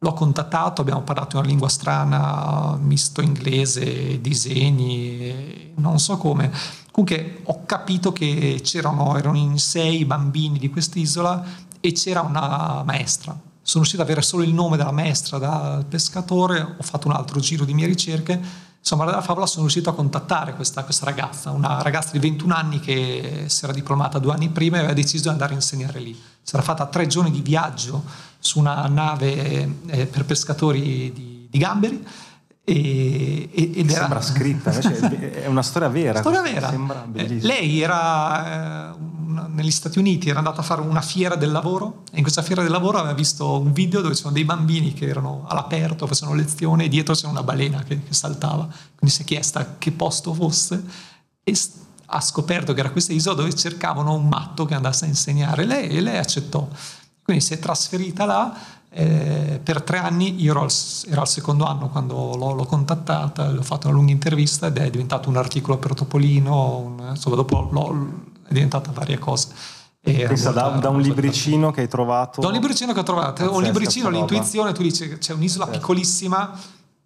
[0.00, 6.52] l'ho contattato, abbiamo parlato in una lingua strana, misto inglese, disegni, non so come.
[6.90, 11.44] Comunque ho capito che c'erano, erano in sei bambini di quest'isola
[11.80, 16.76] e c'era una maestra sono riuscito ad avere solo il nome della maestra, dal pescatore,
[16.78, 18.40] ho fatto un altro giro di mie ricerche.
[18.78, 22.80] Insomma, dalla favola sono riuscito a contattare questa, questa, ragazza, una ragazza di 21 anni
[22.80, 26.18] che si era diplomata due anni prima e aveva deciso di andare a insegnare lì.
[26.42, 28.02] Si era fatta tre giorni di viaggio
[28.48, 32.02] su una nave eh, per pescatori di, di gamberi
[32.64, 34.00] e, ed era...
[34.00, 36.20] Sembra scritta, è una storia vera.
[36.20, 36.72] Storia vera.
[37.12, 38.98] Eh, lei era eh,
[39.48, 42.62] negli Stati Uniti, era andata a fare una fiera del lavoro e in questa fiera
[42.62, 46.84] del lavoro aveva visto un video dove c'erano dei bambini che erano all'aperto, facevano lezione
[46.84, 48.66] e dietro c'era una balena che, che saltava.
[48.96, 50.82] Quindi si è chiesta che posto fosse
[51.42, 51.58] e
[52.10, 55.88] ha scoperto che era questa isola dove cercavano un matto che andasse a insegnare lei
[55.88, 56.66] e lei accettò.
[57.28, 58.56] Quindi si è trasferita là
[58.88, 60.72] eh, per tre anni, io ero al,
[61.10, 64.78] ero al secondo anno quando l'ho, l'ho, contattata, le ho fatto una lunga intervista ed
[64.78, 67.68] è diventato un articolo per Topolino, un, insomma dopo
[68.48, 69.48] è diventata varie cose.
[70.00, 72.40] Pensa da, da, un libricino che hai trovato?
[72.40, 75.80] Da un libricino che ho trovato, un libricino, l'intuizione, tu dici c'è un'isola certo.
[75.80, 76.58] piccolissima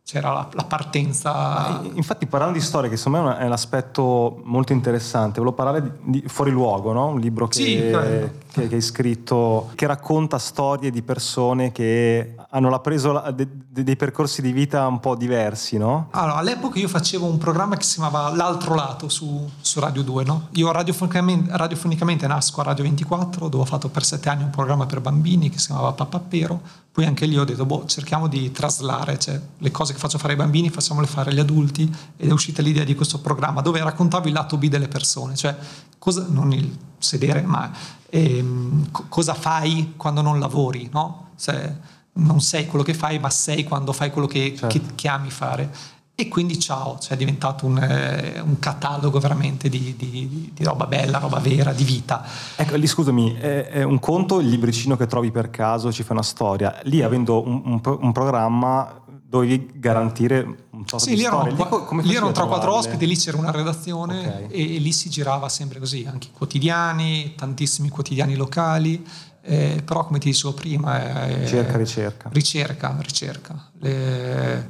[0.05, 1.81] c'era la, la partenza.
[1.95, 6.23] infatti, parlando di storia, che secondo me è un aspetto molto interessante, volevo parlare di,
[6.27, 7.07] Fuori Luogo, no?
[7.07, 12.79] un libro che, sì, che, che, hai scritto che racconta storie di persone che hanno
[12.81, 15.79] preso la, de, de, dei percorsi di vita un po' diversi.
[15.79, 16.09] No?
[16.11, 20.25] Allora, all'epoca io facevo un programma che si chiamava L'altro lato su, su Radio 2.
[20.25, 20.49] No?
[20.53, 24.85] Io radiofonicamente, radiofonicamente nasco a Radio 24, dove ho fatto per sette anni un programma
[24.85, 29.19] per bambini che si chiamava Papappero poi anche lì ho detto, boh, cerchiamo di traslare,
[29.19, 32.61] cioè le cose che faccio fare ai bambini facciamole fare agli adulti ed è uscita
[32.61, 35.57] l'idea di questo programma dove raccontavo il lato B delle persone, cioè
[35.99, 37.73] cosa, non il sedere, ma
[38.11, 41.31] ehm, cosa fai quando non lavori, no?
[41.39, 41.75] Cioè,
[42.15, 44.67] non sei quello che fai, ma sei quando fai quello che, certo.
[44.67, 45.71] che, che ami fare.
[46.15, 50.87] E quindi ciao, cioè è diventato un, eh, un catalogo veramente di, di, di, roba
[50.87, 52.25] bella, roba vera, di vita.
[52.55, 56.13] Ecco, lì scusami, è, è, un conto il libricino che trovi per caso, ci fa
[56.13, 56.79] una storia.
[56.85, 59.01] Lì avendo un, un, un programma
[59.33, 61.25] dovevi garantire un po' sì, di lì.
[61.25, 64.49] Erano, lì, lì erano 3-4 ospiti, lì c'era una redazione okay.
[64.49, 69.03] e, e, lì si girava sempre così, anche i quotidiani, tantissimi quotidiani locali.
[69.45, 74.69] Eh, però come ti dicevo prima è, ricerca ricerca ricerca ricerca Le,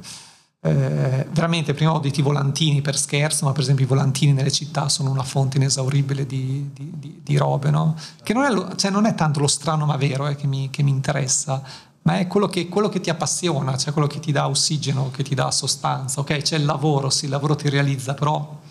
[0.65, 4.51] eh, veramente prima ho detto i volantini per scherzo, ma per esempio i volantini nelle
[4.51, 7.97] città sono una fonte inesauribile di, di, di, di robe, no?
[8.23, 10.69] Che non è, lo, cioè non è, tanto lo strano ma vero eh, che, mi,
[10.69, 11.61] che, mi, interessa,
[12.03, 15.23] ma è quello che, quello che, ti appassiona, cioè quello che ti dà ossigeno, che
[15.23, 16.21] ti dà sostanza.
[16.21, 18.61] Ok, c'è il lavoro, sì, il lavoro ti realizza, però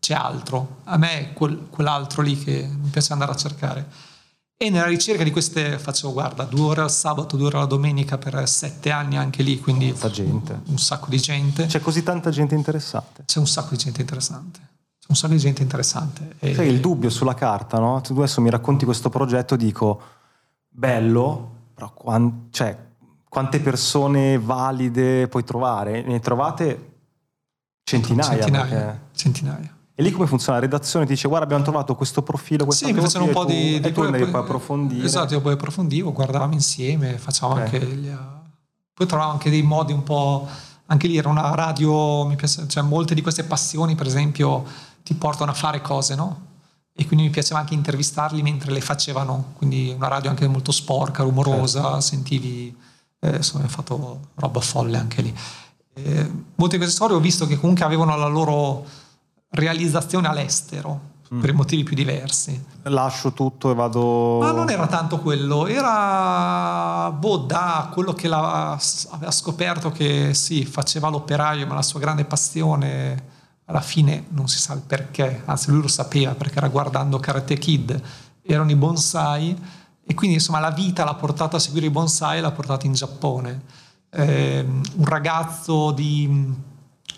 [0.00, 0.78] c'è altro.
[0.84, 3.86] A me è quel, quell'altro lì che mi piace andare a cercare.
[4.58, 8.16] E nella ricerca di queste faccio, guarda, due ore al sabato, due ore alla domenica
[8.16, 10.52] per sette anni anche lì, quindi gente.
[10.52, 11.66] Un, un, sacco di gente.
[11.66, 13.24] C'è così tanta gente interessante?
[13.26, 14.58] C'è un sacco di gente interessante.
[14.98, 16.36] C'è un sacco di gente interessante.
[16.38, 16.52] E...
[16.52, 18.00] C'è il dubbio sulla carta, no?
[18.00, 20.00] Tu adesso mi racconti questo progetto, dico,
[20.66, 22.74] bello, però quant- cioè,
[23.28, 26.00] quante persone valide puoi trovare?
[26.00, 26.94] Ne trovate
[27.84, 28.38] centinaia.
[28.38, 28.66] Centinaia.
[28.66, 29.00] Perché...
[29.12, 29.75] centinaia.
[29.98, 30.58] E lì come funziona?
[30.58, 33.46] La redazione ti dice guarda abbiamo trovato questo profilo, questa Sì, mi facevano un po'
[33.46, 33.80] tu, di...
[33.80, 35.06] Tu andavi poi approfondire.
[35.06, 37.64] Esatto, io poi approfondivo, guardavamo insieme, facciamo okay.
[37.64, 37.86] anche...
[37.86, 38.14] Gli,
[38.92, 40.46] poi trovavamo anche dei modi un po'...
[40.88, 44.64] Anche lì era una radio, mi piace, cioè molte di queste passioni per esempio
[45.02, 46.44] ti portano a fare cose, no?
[46.92, 51.22] E quindi mi piaceva anche intervistarli mentre le facevano, quindi una radio anche molto sporca,
[51.22, 52.00] rumorosa, certo.
[52.00, 52.76] sentivi...
[53.18, 55.34] Eh, insomma, ho fatto roba folle anche lì.
[55.94, 58.84] Eh, molte di queste storie ho visto che comunque avevano la loro
[59.50, 61.00] realizzazione all'estero
[61.32, 61.40] mm.
[61.40, 62.62] per motivi più diversi.
[62.82, 64.38] Lascio tutto e vado.
[64.40, 71.08] Ma non era tanto quello, era boh, da quello che aveva scoperto che sì, faceva
[71.08, 73.34] l'operaio, ma la sua grande passione
[73.66, 77.58] alla fine non si sa il perché, anzi lui lo sapeva perché era guardando Karate
[77.58, 78.00] Kid,
[78.42, 79.60] erano i bonsai
[80.04, 82.92] e quindi insomma la vita l'ha portata a seguire i bonsai e l'ha portata in
[82.92, 83.62] Giappone.
[84.08, 86.54] Eh, un ragazzo di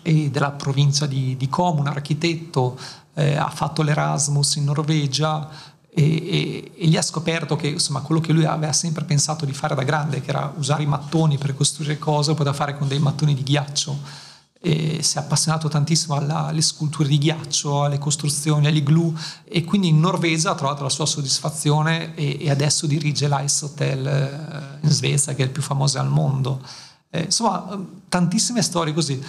[0.01, 2.77] e della provincia di, di Como, un architetto,
[3.13, 5.49] eh, ha fatto l'Erasmus in Norvegia
[5.91, 9.53] e, e, e, gli ha scoperto che insomma, quello che lui aveva sempre pensato di
[9.53, 12.99] fare da grande, che era usare i mattoni per costruire cose, poteva fare con dei
[12.99, 14.27] mattoni di ghiaccio.
[14.61, 19.13] E si è appassionato tantissimo alla, alle sculture di ghiaccio, alle costruzioni, agli glue
[19.45, 24.05] e quindi in Norvegia ha trovato la sua soddisfazione e, e adesso dirige l'Ice Hotel
[24.05, 26.61] eh, in Svezia che è il più famoso al mondo.
[27.09, 27.67] Eh, insomma,
[28.09, 29.23] tantissime storie così.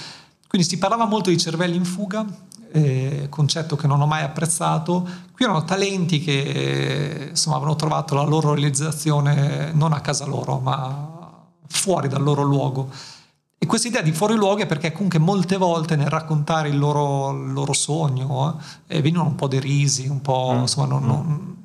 [0.50, 2.26] Quindi si parlava molto di cervelli in fuga,
[2.72, 5.08] eh, concetto che non ho mai apprezzato.
[5.32, 11.46] Qui erano talenti che insomma, avevano trovato la loro realizzazione non a casa loro, ma
[11.68, 12.90] fuori dal loro luogo.
[13.56, 17.30] E questa idea di fuori luogo è perché comunque molte volte nel raccontare il loro,
[17.30, 20.60] il loro sogno eh, venivano un po' derisi, un po' mm.
[20.62, 21.56] insomma, non, non,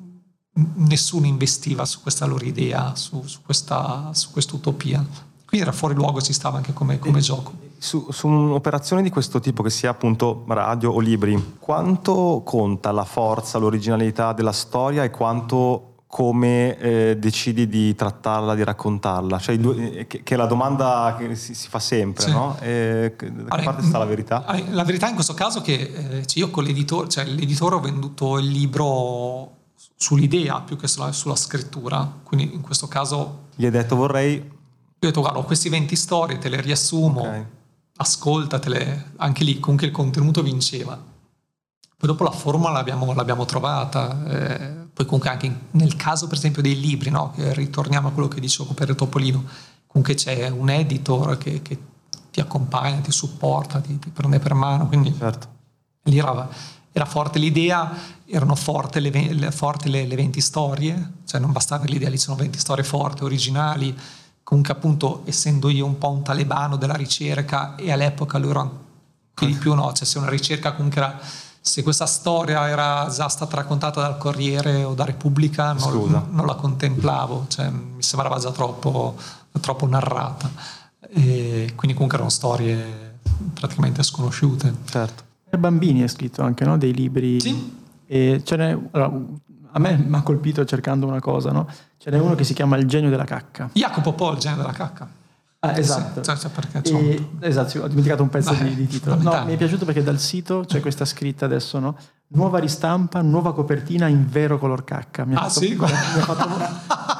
[0.86, 5.04] nessuno investiva su questa loro idea, su, su, questa, su utopia.
[5.44, 7.65] Quindi era fuori luogo, ci stava anche come, come gioco.
[7.78, 13.04] Su, su, un'operazione di questo tipo, che sia appunto radio o libri, quanto conta la
[13.04, 19.38] forza, l'originalità della storia e quanto come eh, decidi di trattarla, di raccontarla?
[19.38, 22.30] Cioè, due, che, che, è la domanda che si, si fa sempre, sì.
[22.30, 22.56] no?
[22.60, 24.44] E, da allora, parte sta la verità?
[24.70, 27.80] La verità in questo caso è che eh, cioè io con l'editore, cioè l'editore ho
[27.80, 29.50] venduto il libro
[29.96, 33.44] sull'idea più che sulla, sulla, scrittura, quindi in quesio caso...
[33.54, 34.34] Gli hai detto vorrei...
[34.36, 37.46] Io ho detto guarda, ho questi 20 storie, te le riassumo, okay.
[37.96, 40.94] Ascoltatele, anche lì comunque il contenuto vinceva.
[41.98, 46.60] Poi dopo la formula l'abbiamo, l'abbiamo trovata, eh, poi comunque anche nel caso per esempio
[46.60, 47.32] dei libri, no?
[47.36, 49.44] ritorniamo a quello che dicevo per Topolino,
[49.86, 51.78] comunque c'è un editor che, che
[52.30, 55.48] ti accompagna, ti supporta, ti, ti, prende per mano, quindi certo.
[56.02, 56.46] lì era,
[56.92, 61.84] era forte l'idea, erano forti le, le, forti le, le 20 storie, cioè non bastava
[61.84, 63.96] l'idea, lì sono 20 storie forti, originali,
[64.46, 68.84] comunque appunto essendo io un po' un talebano della ricerca e all'epoca loro
[69.34, 71.18] più di più no, cioè se una ricerca comunque era
[71.66, 76.54] se questa storia era già stata raccontata dal Corriere o da Repubblica non, non la
[76.54, 79.16] contemplavo, cioè, mi sembrava già troppo,
[79.60, 80.48] troppo narrata.
[81.10, 83.18] E quindi comunque erano storie
[83.52, 84.72] praticamente sconosciute.
[84.84, 85.24] Certo.
[85.50, 86.78] Per bambini è scritto anche no?
[86.78, 87.40] dei libri.
[87.40, 87.76] Sì.
[88.06, 89.20] E ce n'è, allora,
[89.76, 91.68] a me mi ha colpito cercando una cosa, no?
[91.98, 93.68] Ce n'è uno che si chiama Il genio della cacca.
[93.74, 95.06] Jacopo Po, il genio della cacca.
[95.58, 96.22] Ah, esatto.
[96.22, 99.20] Cioè, cioè perché, e, esatto, ho dimenticato un pezzo Beh, di, di, titolo.
[99.20, 101.96] No, mi è piaciuto perché dal sito c'è questa scritta adesso, no?
[102.28, 105.26] Nuova ristampa, nuova copertina in vero color cacca.
[105.26, 105.74] Mi ah, fatto, sì?
[105.74, 106.48] mi ha, fatto,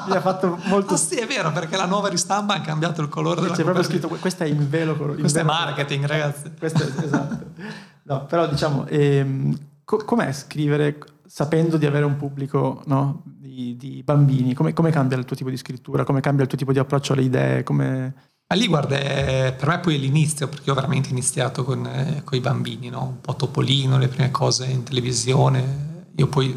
[0.09, 0.93] mi ha fatto molto...
[0.95, 3.83] Ah, sì, è vero, perché la nuova ristampa ha cambiato il colore della C'è proprio
[3.83, 5.19] scritto, questa è in vero colore.
[5.19, 6.17] Questo è marketing, color.
[6.17, 6.51] ragazzi.
[6.57, 7.45] Questo è, esatto.
[8.03, 10.97] No, però diciamo, ehm, co- com'è scrivere
[11.27, 14.53] sapendo di avere un pubblico no, di, di, bambini?
[14.53, 16.03] Come, come, cambia il tuo tipo di scrittura?
[16.03, 17.63] Come cambia il tuo tipo di approccio alle idee?
[17.63, 18.13] Come...
[18.47, 22.39] Ah, lì guarda, per me poi è l'inizio, perché ho veramente iniziato con, eh, i
[22.39, 23.03] bambini, no?
[23.03, 26.05] un po' Topolino, le prime cose in televisione.
[26.15, 26.55] Io poi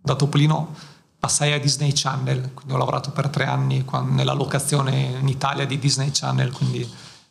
[0.00, 0.74] da Topolino
[1.18, 5.78] passai a Disney Channel, quindi ho lavorato per tre anni nella locazione in Italia di
[5.78, 6.88] Disney Channel, quindi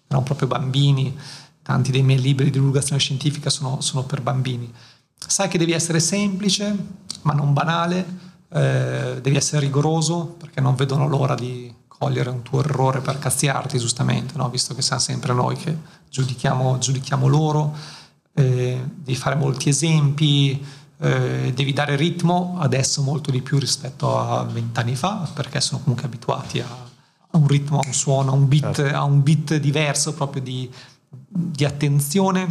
[0.07, 1.17] erano proprio bambini.
[1.63, 4.71] Tanti dei miei libri di divulgazione scientifica sono, sono per bambini.
[5.29, 6.75] Sai che devi essere semplice,
[7.21, 8.03] ma non banale,
[8.51, 13.77] eh, devi essere rigoroso, perché non vedono l'ora di cogliere un tuo errore per cazziarti,
[13.77, 14.49] giustamente, no?
[14.49, 15.77] visto che siamo sempre noi che
[16.09, 17.75] giudichiamo, giudichiamo loro,
[18.33, 20.65] eh, devi fare molti esempi,
[20.97, 26.07] eh, devi dare ritmo adesso molto di più rispetto a vent'anni fa, perché sono comunque
[26.07, 26.67] abituati a,
[27.33, 28.97] un ritmo, a un suono, a un beat, certo.
[28.97, 30.67] a un beat diverso proprio di,
[31.07, 32.47] di attenzione,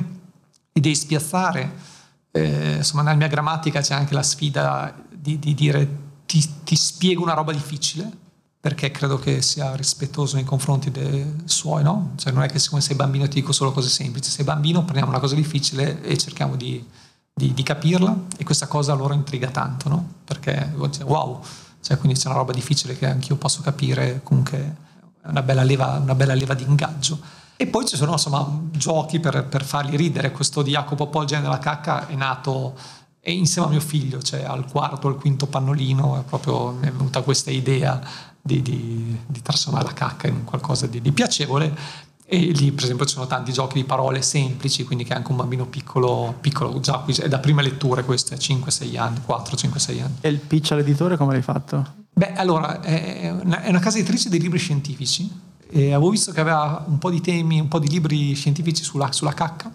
[0.72, 1.87] ti devi spiazzare.
[2.30, 7.22] Eh, insomma, nella mia grammatica c'è anche la sfida di, di dire ti, ti spiego
[7.22, 8.10] una roba difficile
[8.60, 12.12] perché credo che sia rispettoso nei confronti dei suoi, no?
[12.16, 15.10] Cioè non è che siccome sei bambino ti dico solo cose semplici, sei bambino prendiamo
[15.10, 16.84] una cosa difficile e cerchiamo di,
[17.32, 20.14] di, di capirla e questa cosa loro intriga tanto, no?
[20.24, 20.72] Perché
[21.04, 21.40] wow,
[21.80, 24.76] cioè, quindi c'è una roba difficile che anch'io posso capire, comunque
[25.22, 27.18] è una bella leva, una bella leva di ingaggio.
[27.60, 31.58] E poi ci sono insomma giochi per, per farli ridere, questo di Jacopo Poggia della
[31.58, 32.76] cacca è nato
[33.20, 36.86] e insieme a mio figlio, cioè al quarto o al quinto pannolino, è proprio mi
[36.86, 38.00] è venuta questa idea
[38.40, 41.76] di, di, di trasformare la cacca in qualcosa di, di, piacevole.
[42.24, 45.38] E lì, per esempio, ci sono tanti giochi di parole semplici, quindi che anche un
[45.38, 50.14] bambino piccolo, piccolo già qui, è da prima lettura questo, è 5-6 anni, 4-5-6 anni.
[50.20, 51.96] E il pitch all'editore come l'hai fatto?
[52.12, 55.28] Beh, allora, è una, è una casa editrice di libri scientifici,
[55.70, 59.12] e avevo visto che aveva un po' di temi, un po' di libri scientifici sulla,
[59.12, 59.70] sulla cacca,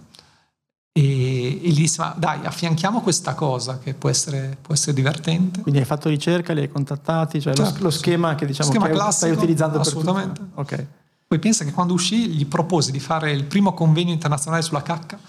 [0.95, 5.61] e, e gli disse ma dai affianchiamo questa cosa che può essere, può essere divertente.
[5.61, 8.85] Quindi hai fatto ricerca li hai contattati cioè certo, lo, lo, schema che diciamo schema
[8.85, 10.39] che classico, stai utilizzando assolutamente.
[10.39, 10.61] per tutto.
[10.61, 10.87] ok.
[11.27, 15.19] Poi pensa che quando uscì gli proposi di fare il primo convegno internazionale sulla cacca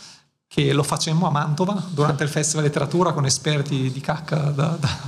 [0.47, 4.99] che lo facemmo a Mantova durante il Festival Letteratura con esperti di cacca da, da,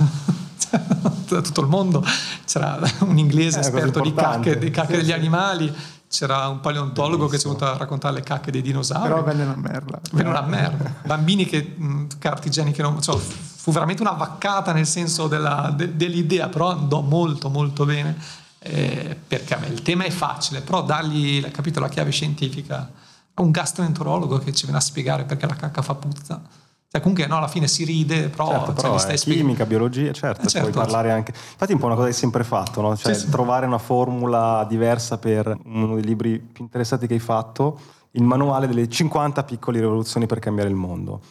[1.27, 2.03] da tutto il mondo
[2.45, 5.13] c'era un inglese eh, esperto di cacche, di cacche sì, degli sì.
[5.13, 5.75] animali
[6.09, 7.29] c'era un paleontologo Bellissimo.
[7.29, 9.09] che ci è venuto a raccontare le cacche dei dinosauri.
[9.09, 9.99] Però venne una merda.
[10.11, 10.93] Venne una merda.
[11.05, 13.01] Bambini che, mh, cartigiani che non...
[13.01, 18.15] Cioè, fu veramente una vaccata nel senso della, de, dell'idea, però andò molto molto bene.
[18.59, 22.89] Eh, perché a me il tema è facile, però dargli, capito, la chiave scientifica
[23.33, 26.41] a un gastroenterologo che ci viene a spiegare perché la cacca fa puzza
[26.89, 30.45] cioè, comunque no, alla fine si ride, però, certo, però cioè, stai chimica, biologia, certo,
[30.45, 31.31] eh, certo, puoi parlare anche.
[31.31, 32.95] Infatti, è un po' una cosa che hai sempre fatto, no?
[32.95, 37.77] cioè, sì, trovare una formula diversa per uno dei libri più interessanti che hai fatto,
[38.11, 41.21] il manuale delle 50 piccole rivoluzioni per cambiare il mondo.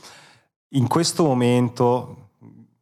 [0.70, 2.26] In questo momento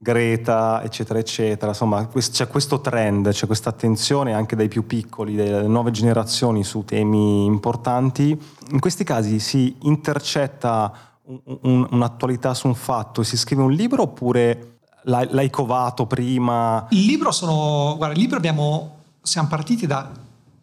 [0.05, 1.69] Greta, eccetera, eccetera.
[1.69, 6.85] Insomma, c'è questo trend, c'è questa attenzione anche dai più piccoli, delle nuove generazioni su
[6.85, 8.39] temi importanti.
[8.73, 14.03] In questi casi si intercetta un, un, un'attualità su un fatto, si scrive un libro
[14.03, 16.87] oppure l'hai, l'hai covato prima?
[16.91, 20.11] Il libro sono, guarda, il libro abbiamo, siamo partiti da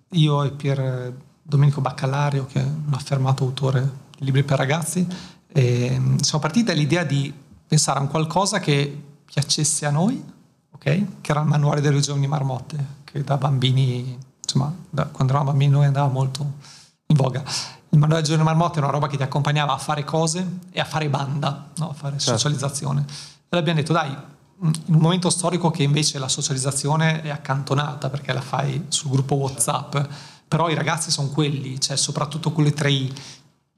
[0.09, 3.81] io e Pier Domenico Baccallario, che è un affermato autore
[4.17, 5.05] di libri per ragazzi,
[5.53, 7.33] siamo partiti dall'idea di
[7.67, 10.23] pensare a un qualcosa che piacesse a noi,
[10.71, 11.21] ok?
[11.21, 15.71] Che era il manuale delle giovani marmotte, che da bambini, insomma, da, quando eravamo bambini
[15.71, 16.41] noi andava molto
[17.07, 17.43] in voga.
[17.91, 20.85] Il manuale delle marmotte era una roba che ti accompagnava a fare cose e a
[20.85, 21.89] fare banda, no?
[21.89, 22.37] a fare certo.
[22.37, 23.05] socializzazione.
[23.49, 28.31] E abbiamo detto, dai, in un momento storico che invece la socializzazione è accantonata perché
[28.31, 29.97] la fai sul gruppo WhatsApp,
[30.47, 33.11] però i ragazzi sono quelli, cioè soprattutto quelli tra i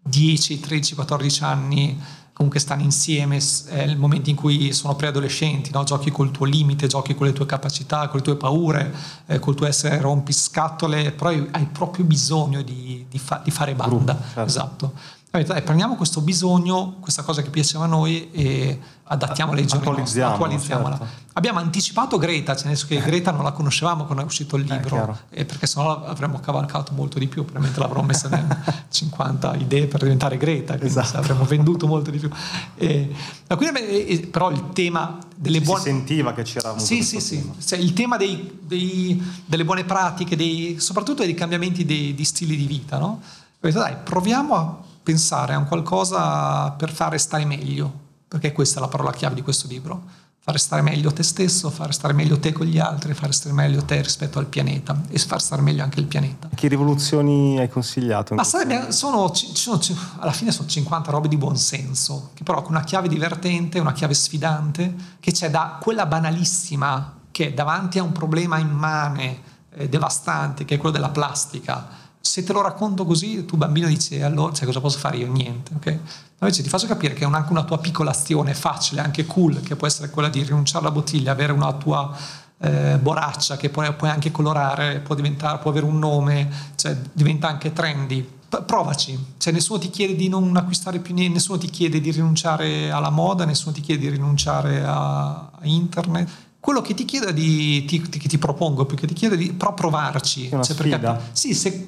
[0.02, 2.02] 10, 13, 14 anni
[2.34, 5.84] comunque stanno insieme, è il momento in cui sono preadolescenti, no?
[5.84, 8.94] giochi col tuo limite, giochi con le tue capacità, con le tue paure,
[9.28, 14.20] eh, col tuo essere rompiscatole, però hai proprio bisogno di, di, fa, di fare banda.
[14.20, 14.42] Certo.
[14.42, 14.94] Esatto.
[15.36, 19.98] Detto, dai, prendiamo questo bisogno, questa cosa che piaceva a noi e adattiamola ai giorni
[19.98, 20.96] nostri, attualizziamola.
[20.96, 21.14] Certo.
[21.34, 24.66] Abbiamo anticipato Greta, cioè nel senso che Greta non la conoscevamo quando è uscito il
[24.66, 28.58] libro, eh, perché sennò avremmo cavalcato molto di più, probabilmente l'avremmo messa nelle
[28.92, 31.18] 50 idee per diventare Greta, quindi esatto.
[31.18, 32.30] avremmo venduto molto di più.
[32.76, 33.12] E,
[33.58, 35.82] quindi, però il tema delle buone...
[35.82, 37.52] Si sentiva che c'era Sì, sì, sì.
[37.58, 42.56] Cioè, il tema dei, dei, delle buone pratiche, dei, soprattutto dei cambiamenti dei, di stili
[42.56, 43.20] di vita, no?
[43.64, 47.92] Ho detto, dai, proviamo a pensare a un qualcosa per fare stare meglio,
[48.28, 50.22] perché questa è la parola chiave di questo libro.
[50.46, 53.86] Fare stare meglio te stesso, fare stare meglio te con gli altri, fare stare meglio
[53.86, 56.50] te rispetto al pianeta e far stare meglio anche il pianeta.
[56.54, 58.36] Che rivoluzioni hai consigliato?
[58.36, 59.80] Ma sai, sono, sono,
[60.20, 63.94] alla fine sono 50 robe di buon senso, che però con una chiave divertente, una
[63.94, 69.42] chiave sfidante, che c'è da quella banalissima che davanti a un problema immane,
[69.72, 71.88] eh, devastante, che è quello della plastica,
[72.26, 75.30] se te lo racconto così, tu bambino dici, allora cioè, cosa posso fare io?
[75.30, 76.00] Niente, ok?
[76.40, 79.76] Invece ti faccio capire che è anche una tua piccola azione facile, anche cool, che
[79.76, 82.16] può essere quella di rinunciare alla bottiglia, avere una tua
[82.60, 87.50] eh, borraccia che puoi, puoi, anche colorare, può, diventare, può avere un nome, cioè diventa
[87.50, 88.26] anche trendy.
[88.66, 92.90] provaci, cioè, nessuno ti chiede di non acquistare più niente, nessuno ti chiede di rinunciare
[92.90, 97.84] alla moda, nessuno ti chiede di rinunciare a, a internet quello che ti chiedo di,
[97.84, 100.98] ti, che ti propongo più che ti chiedo di però provarci una cioè, sfida.
[100.98, 101.88] Perché, sì, se,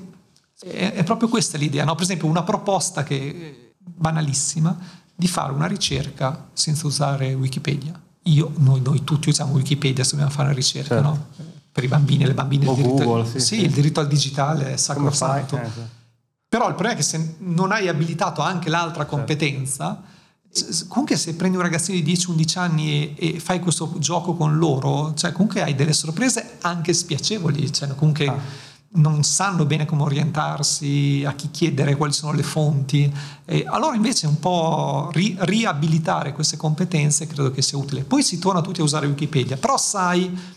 [0.72, 1.94] è, è proprio questa l'idea, no?
[1.94, 4.78] per esempio una proposta che banalissima
[5.16, 8.00] di fare una ricerca senza usare Wikipedia.
[8.24, 11.08] Io, noi, noi tutti usiamo Wikipedia se dobbiamo fare una ricerca, certo.
[11.08, 11.28] no?
[11.72, 12.68] Per i bambini e le bambine.
[12.68, 15.58] O il diritto, Google, sì, sì, sì, il diritto al digitale è sacrosanto.
[15.58, 15.82] Eh, sì.
[16.48, 19.16] Però il problema è che se non hai abilitato anche l'altra certo.
[19.18, 20.02] competenza,
[20.52, 20.86] certo.
[20.88, 25.14] comunque se prendi un ragazzino di 10-11 anni e, e, fai questo gioco con loro,
[25.16, 27.72] cioè comunque hai delle sorprese anche spiacevoli.
[27.72, 28.28] Cioè comunque...
[28.28, 28.64] Ah
[28.96, 33.12] non sanno bene come orientarsi, a chi chiedere, quali sono le fonti.
[33.46, 38.04] E allora invece un po' ri- riabilitare queste competenze credo che sia utile.
[38.04, 40.54] Poi si torna tutti a usare Wikipedia, però sai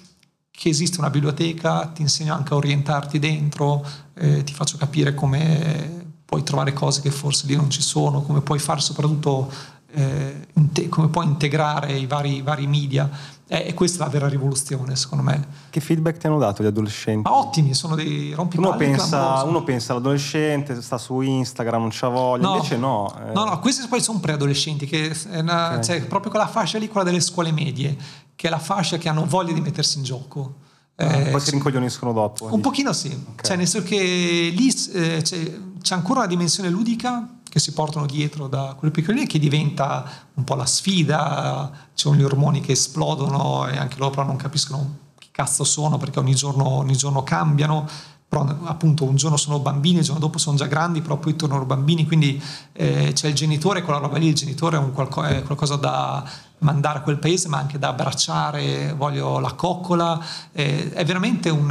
[0.51, 6.07] che esiste una biblioteca, ti insegno anche a orientarti dentro, eh, ti faccio capire come
[6.24, 9.51] puoi trovare cose che forse lì non ci sono, come puoi fare soprattutto,
[9.93, 10.49] eh,
[10.89, 15.47] come puoi integrare i vari, vari media e questa è la vera rivoluzione, secondo me.
[15.70, 17.28] Che feedback ti hanno dato gli adolescenti?
[17.28, 22.09] Ma ottimi, sono dei rompipalle uno pensa, uno pensa all'adolescente, sta su Instagram, non c'ha
[22.09, 23.11] voglia, no, invece no.
[23.26, 23.32] Eh.
[23.32, 25.82] No, no, questi poi sono preadolescenti, che è una, okay.
[25.82, 27.97] cioè, proprio quella fascia lì, quella delle scuole medie,
[28.36, 30.57] che è la fascia che hanno voglia di mettersi in gioco.
[30.97, 32.53] Ah, eh, poi si rincoglioniscono dopo.
[32.53, 33.47] Un pochino sì, okay.
[33.47, 38.06] cioè, nel senso che lì eh, c'è, c'è ancora una dimensione ludica che si portano
[38.06, 40.04] dietro da quelle piccoline che diventa
[40.34, 44.36] un po' la sfida, ci sono gli ormoni che esplodono e anche loro però non
[44.36, 47.86] capiscono che cazzo sono perché ogni giorno, ogni giorno cambiano,
[48.28, 51.64] però appunto un giorno sono bambini, il giorno dopo sono già grandi, però poi tornano
[51.64, 52.40] bambini, quindi
[52.72, 56.24] eh, c'è il genitore, quella roba lì, il genitore è, qualco- è qualcosa da
[56.59, 60.20] mandare a quel paese, ma anche da abbracciare, voglio la coccola,
[60.52, 61.70] eh, è veramente un,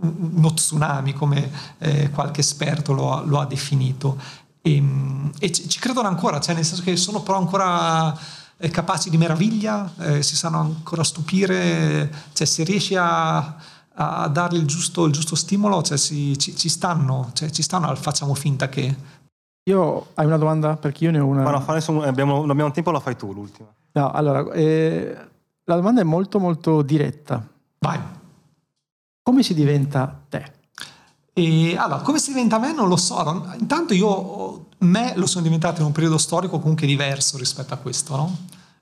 [0.00, 4.16] un, uno tsunami come eh, qualche esperto lo, lo ha definito.
[4.62, 8.16] E, ehm, e ci, ci, credono ancora, cioè nel senso che sono però ancora
[8.56, 13.56] eh, capaci di meraviglia, eh, si sanno ancora stupire, cioè se riesci a,
[13.94, 17.88] a dargli il giusto, il giusto stimolo, cioè si, ci, ci, stanno, cioè ci stanno
[17.88, 19.18] al facciamo finta che.
[19.64, 20.76] Io hai una domanda?
[20.76, 21.42] Perché io ne ho una.
[21.42, 23.68] Ma no, adesso abbiamo, non abbiamo tempo, la fai tu l'ultima.
[23.92, 25.16] No, allora, eh,
[25.64, 27.46] la domanda è molto molto diretta.
[27.78, 27.98] Vai.
[29.22, 30.58] Come si diventa te?
[31.32, 33.18] E allora, come si diventa me non lo so.
[33.58, 38.16] Intanto io me lo sono diventato in un periodo storico comunque diverso rispetto a questo,
[38.16, 38.36] no?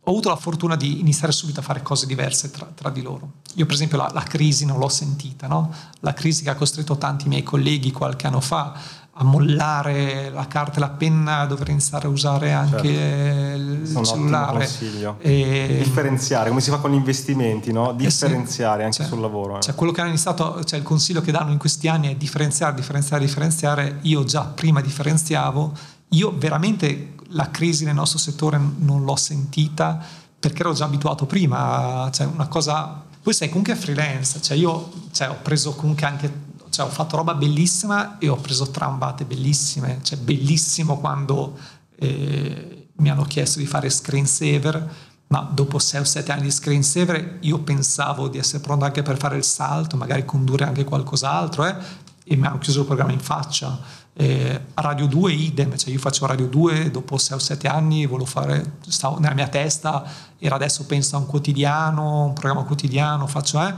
[0.08, 3.32] ho avuto la fortuna di iniziare subito a fare cose diverse tra, tra di loro.
[3.56, 5.70] Io per esempio la, la crisi non l'ho sentita, no?
[6.00, 8.72] la crisi che ha costretto tanti miei colleghi qualche anno fa
[9.20, 13.56] a mollare la carta e la penna, a dover iniziare a usare anche certo.
[13.56, 14.58] il Sono cellulare.
[14.58, 15.16] consiglio.
[15.18, 15.80] E...
[15.82, 17.92] Differenziare, come si fa con gli investimenti, no?
[17.94, 18.84] differenziare eh sì.
[18.84, 19.58] anche cioè, sul lavoro.
[19.58, 19.62] Eh.
[19.62, 22.76] Cioè, quello che hanno iniziato, cioè il consiglio che danno in questi anni è differenziare,
[22.76, 23.98] differenziare, differenziare.
[24.02, 25.72] Io già prima differenziavo,
[26.10, 30.00] io veramente la crisi nel nostro settore non l'ho sentita
[30.38, 33.06] perché ero già abituato prima, cioè una cosa...
[33.20, 37.34] Poi sei comunque freelance, cioè io cioè, ho preso comunque anche cioè, ho fatto roba
[37.34, 41.58] bellissima e ho preso trambate bellissime, cioè bellissimo quando
[41.96, 44.94] eh, mi hanno chiesto di fare screensaver,
[45.28, 49.18] ma dopo 6 o 7 anni di screensaver io pensavo di essere pronto anche per
[49.18, 51.76] fare il salto, magari condurre anche qualcos'altro, eh,
[52.24, 53.78] e mi hanno chiuso il programma in faccia.
[54.12, 58.28] Eh, Radio 2 idem, cioè io faccio Radio 2 dopo 6 o 7 anni, volevo
[58.28, 60.04] fare, stavo nella mia testa,
[60.38, 63.74] era adesso penso a un quotidiano, un programma quotidiano, faccio eh,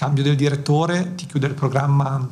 [0.00, 2.26] cambio del direttore, ti chiude il programma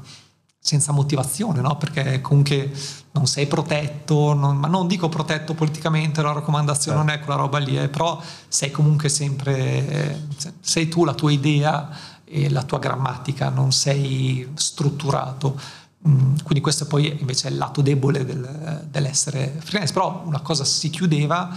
[0.58, 1.76] senza motivazione, no?
[1.76, 2.72] perché comunque
[3.10, 7.12] non sei protetto, non, ma non dico protetto politicamente, la raccomandazione certo.
[7.12, 10.20] non è quella roba lì, eh, però sei comunque sempre, eh,
[10.60, 11.90] sei tu la tua idea
[12.24, 15.60] e la tua grammatica, non sei strutturato.
[16.08, 20.64] Mm, quindi questo poi invece è il lato debole del, dell'essere freelance, però una cosa
[20.64, 21.54] si chiudeva,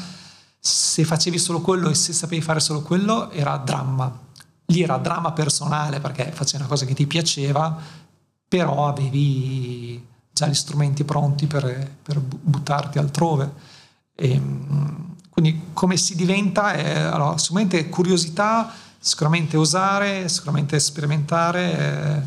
[0.59, 4.29] se facevi solo quello e se sapevi fare solo quello era dramma
[4.71, 7.77] lì era dramma personale perché facevi una cosa che ti piaceva,
[8.47, 13.51] però avevi già gli strumenti pronti per, per buttarti altrove.
[14.15, 16.73] E, ehm, quindi come si diventa?
[16.73, 22.21] È, allora, sicuramente curiosità, sicuramente osare, sicuramente sperimentare, eh,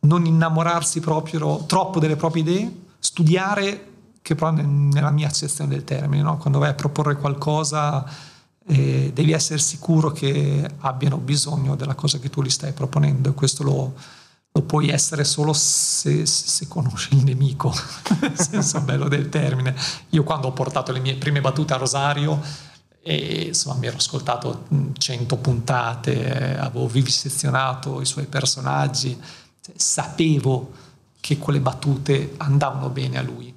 [0.00, 3.86] non innamorarsi proprio troppo delle proprie idee, studiare,
[4.22, 6.36] che però nella mia accezione del termine, no?
[6.36, 8.04] quando vai a proporre qualcosa
[8.70, 13.32] e devi essere sicuro che abbiano bisogno della cosa che tu gli stai proponendo.
[13.32, 13.94] Questo lo,
[14.52, 17.74] lo puoi essere solo se, se, conosci il nemico,
[18.20, 19.74] nel senso bello del termine.
[20.10, 22.38] Io quando ho portato le mie prime battute a Rosario,
[23.00, 24.66] e insomma mi ero ascoltato
[24.98, 29.18] 100 puntate, avevo vivisezionato i suoi personaggi,
[29.62, 30.72] cioè, sapevo
[31.20, 33.54] che quelle battute andavano bene a lui.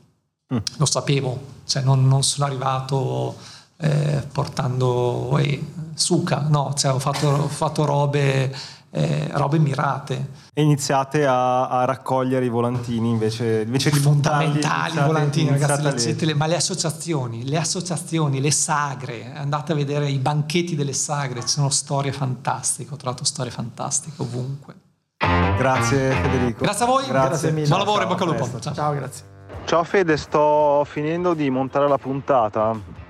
[0.54, 0.58] Mm.
[0.78, 3.36] Lo sapevo, cioè non, non sono arrivato
[3.82, 5.60] eh, portando eh,
[5.96, 8.56] suca, no, cioè ho fatto, ho fatto robe,
[8.92, 10.30] eh, robe mirate.
[10.54, 16.26] E iniziate a, a, raccogliere i volantini invece, invece di fondamentali i volantini, ragazzi, leggete
[16.26, 21.42] le, ma le associazioni, le associazioni, le sagre, andate a vedere i banchetti delle sagre,
[21.42, 24.76] ci sono storie fantastiche, ho trovato storie fantastiche ovunque.
[25.18, 26.64] Grazie Federico.
[26.64, 27.68] Grazie a voi, grazie, grazie mille.
[27.68, 28.60] Buon lavoro e bocca al lupo.
[28.60, 28.74] Ciao.
[28.74, 29.26] Ciao, grazie.
[29.66, 33.01] Ciao Fede, sto finendo di montare la puntata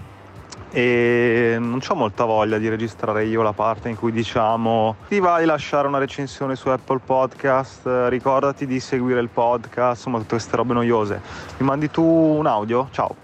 [0.72, 5.39] e non ho molta voglia di registrare io la parte in cui diciamo ti va
[5.39, 10.55] di lasciare una recensione su Apple Podcast, ricordati di seguire il podcast, insomma tutte queste
[10.55, 11.22] robe noiose.
[11.57, 12.88] Mi mandi tu un audio?
[12.91, 13.15] Ciao.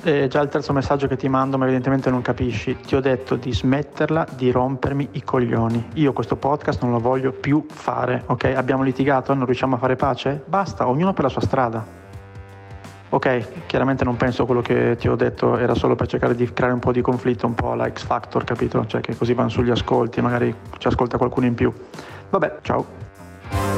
[0.00, 2.76] È già il terzo messaggio che ti mando, ma evidentemente non capisci.
[2.76, 5.88] Ti ho detto di smetterla di rompermi i coglioni.
[5.94, 8.52] Io questo podcast non lo voglio più fare, ok?
[8.54, 10.40] Abbiamo litigato, non riusciamo a fare pace?
[10.46, 11.97] Basta, ognuno per la sua strada.
[13.10, 16.74] Ok, chiaramente non penso quello che ti ho detto era solo per cercare di creare
[16.74, 18.84] un po' di conflitto, un po' alla X Factor, capito?
[18.86, 21.72] Cioè che così vanno sugli ascolti, magari ci ascolta qualcuno in più.
[22.28, 23.77] Vabbè, ciao.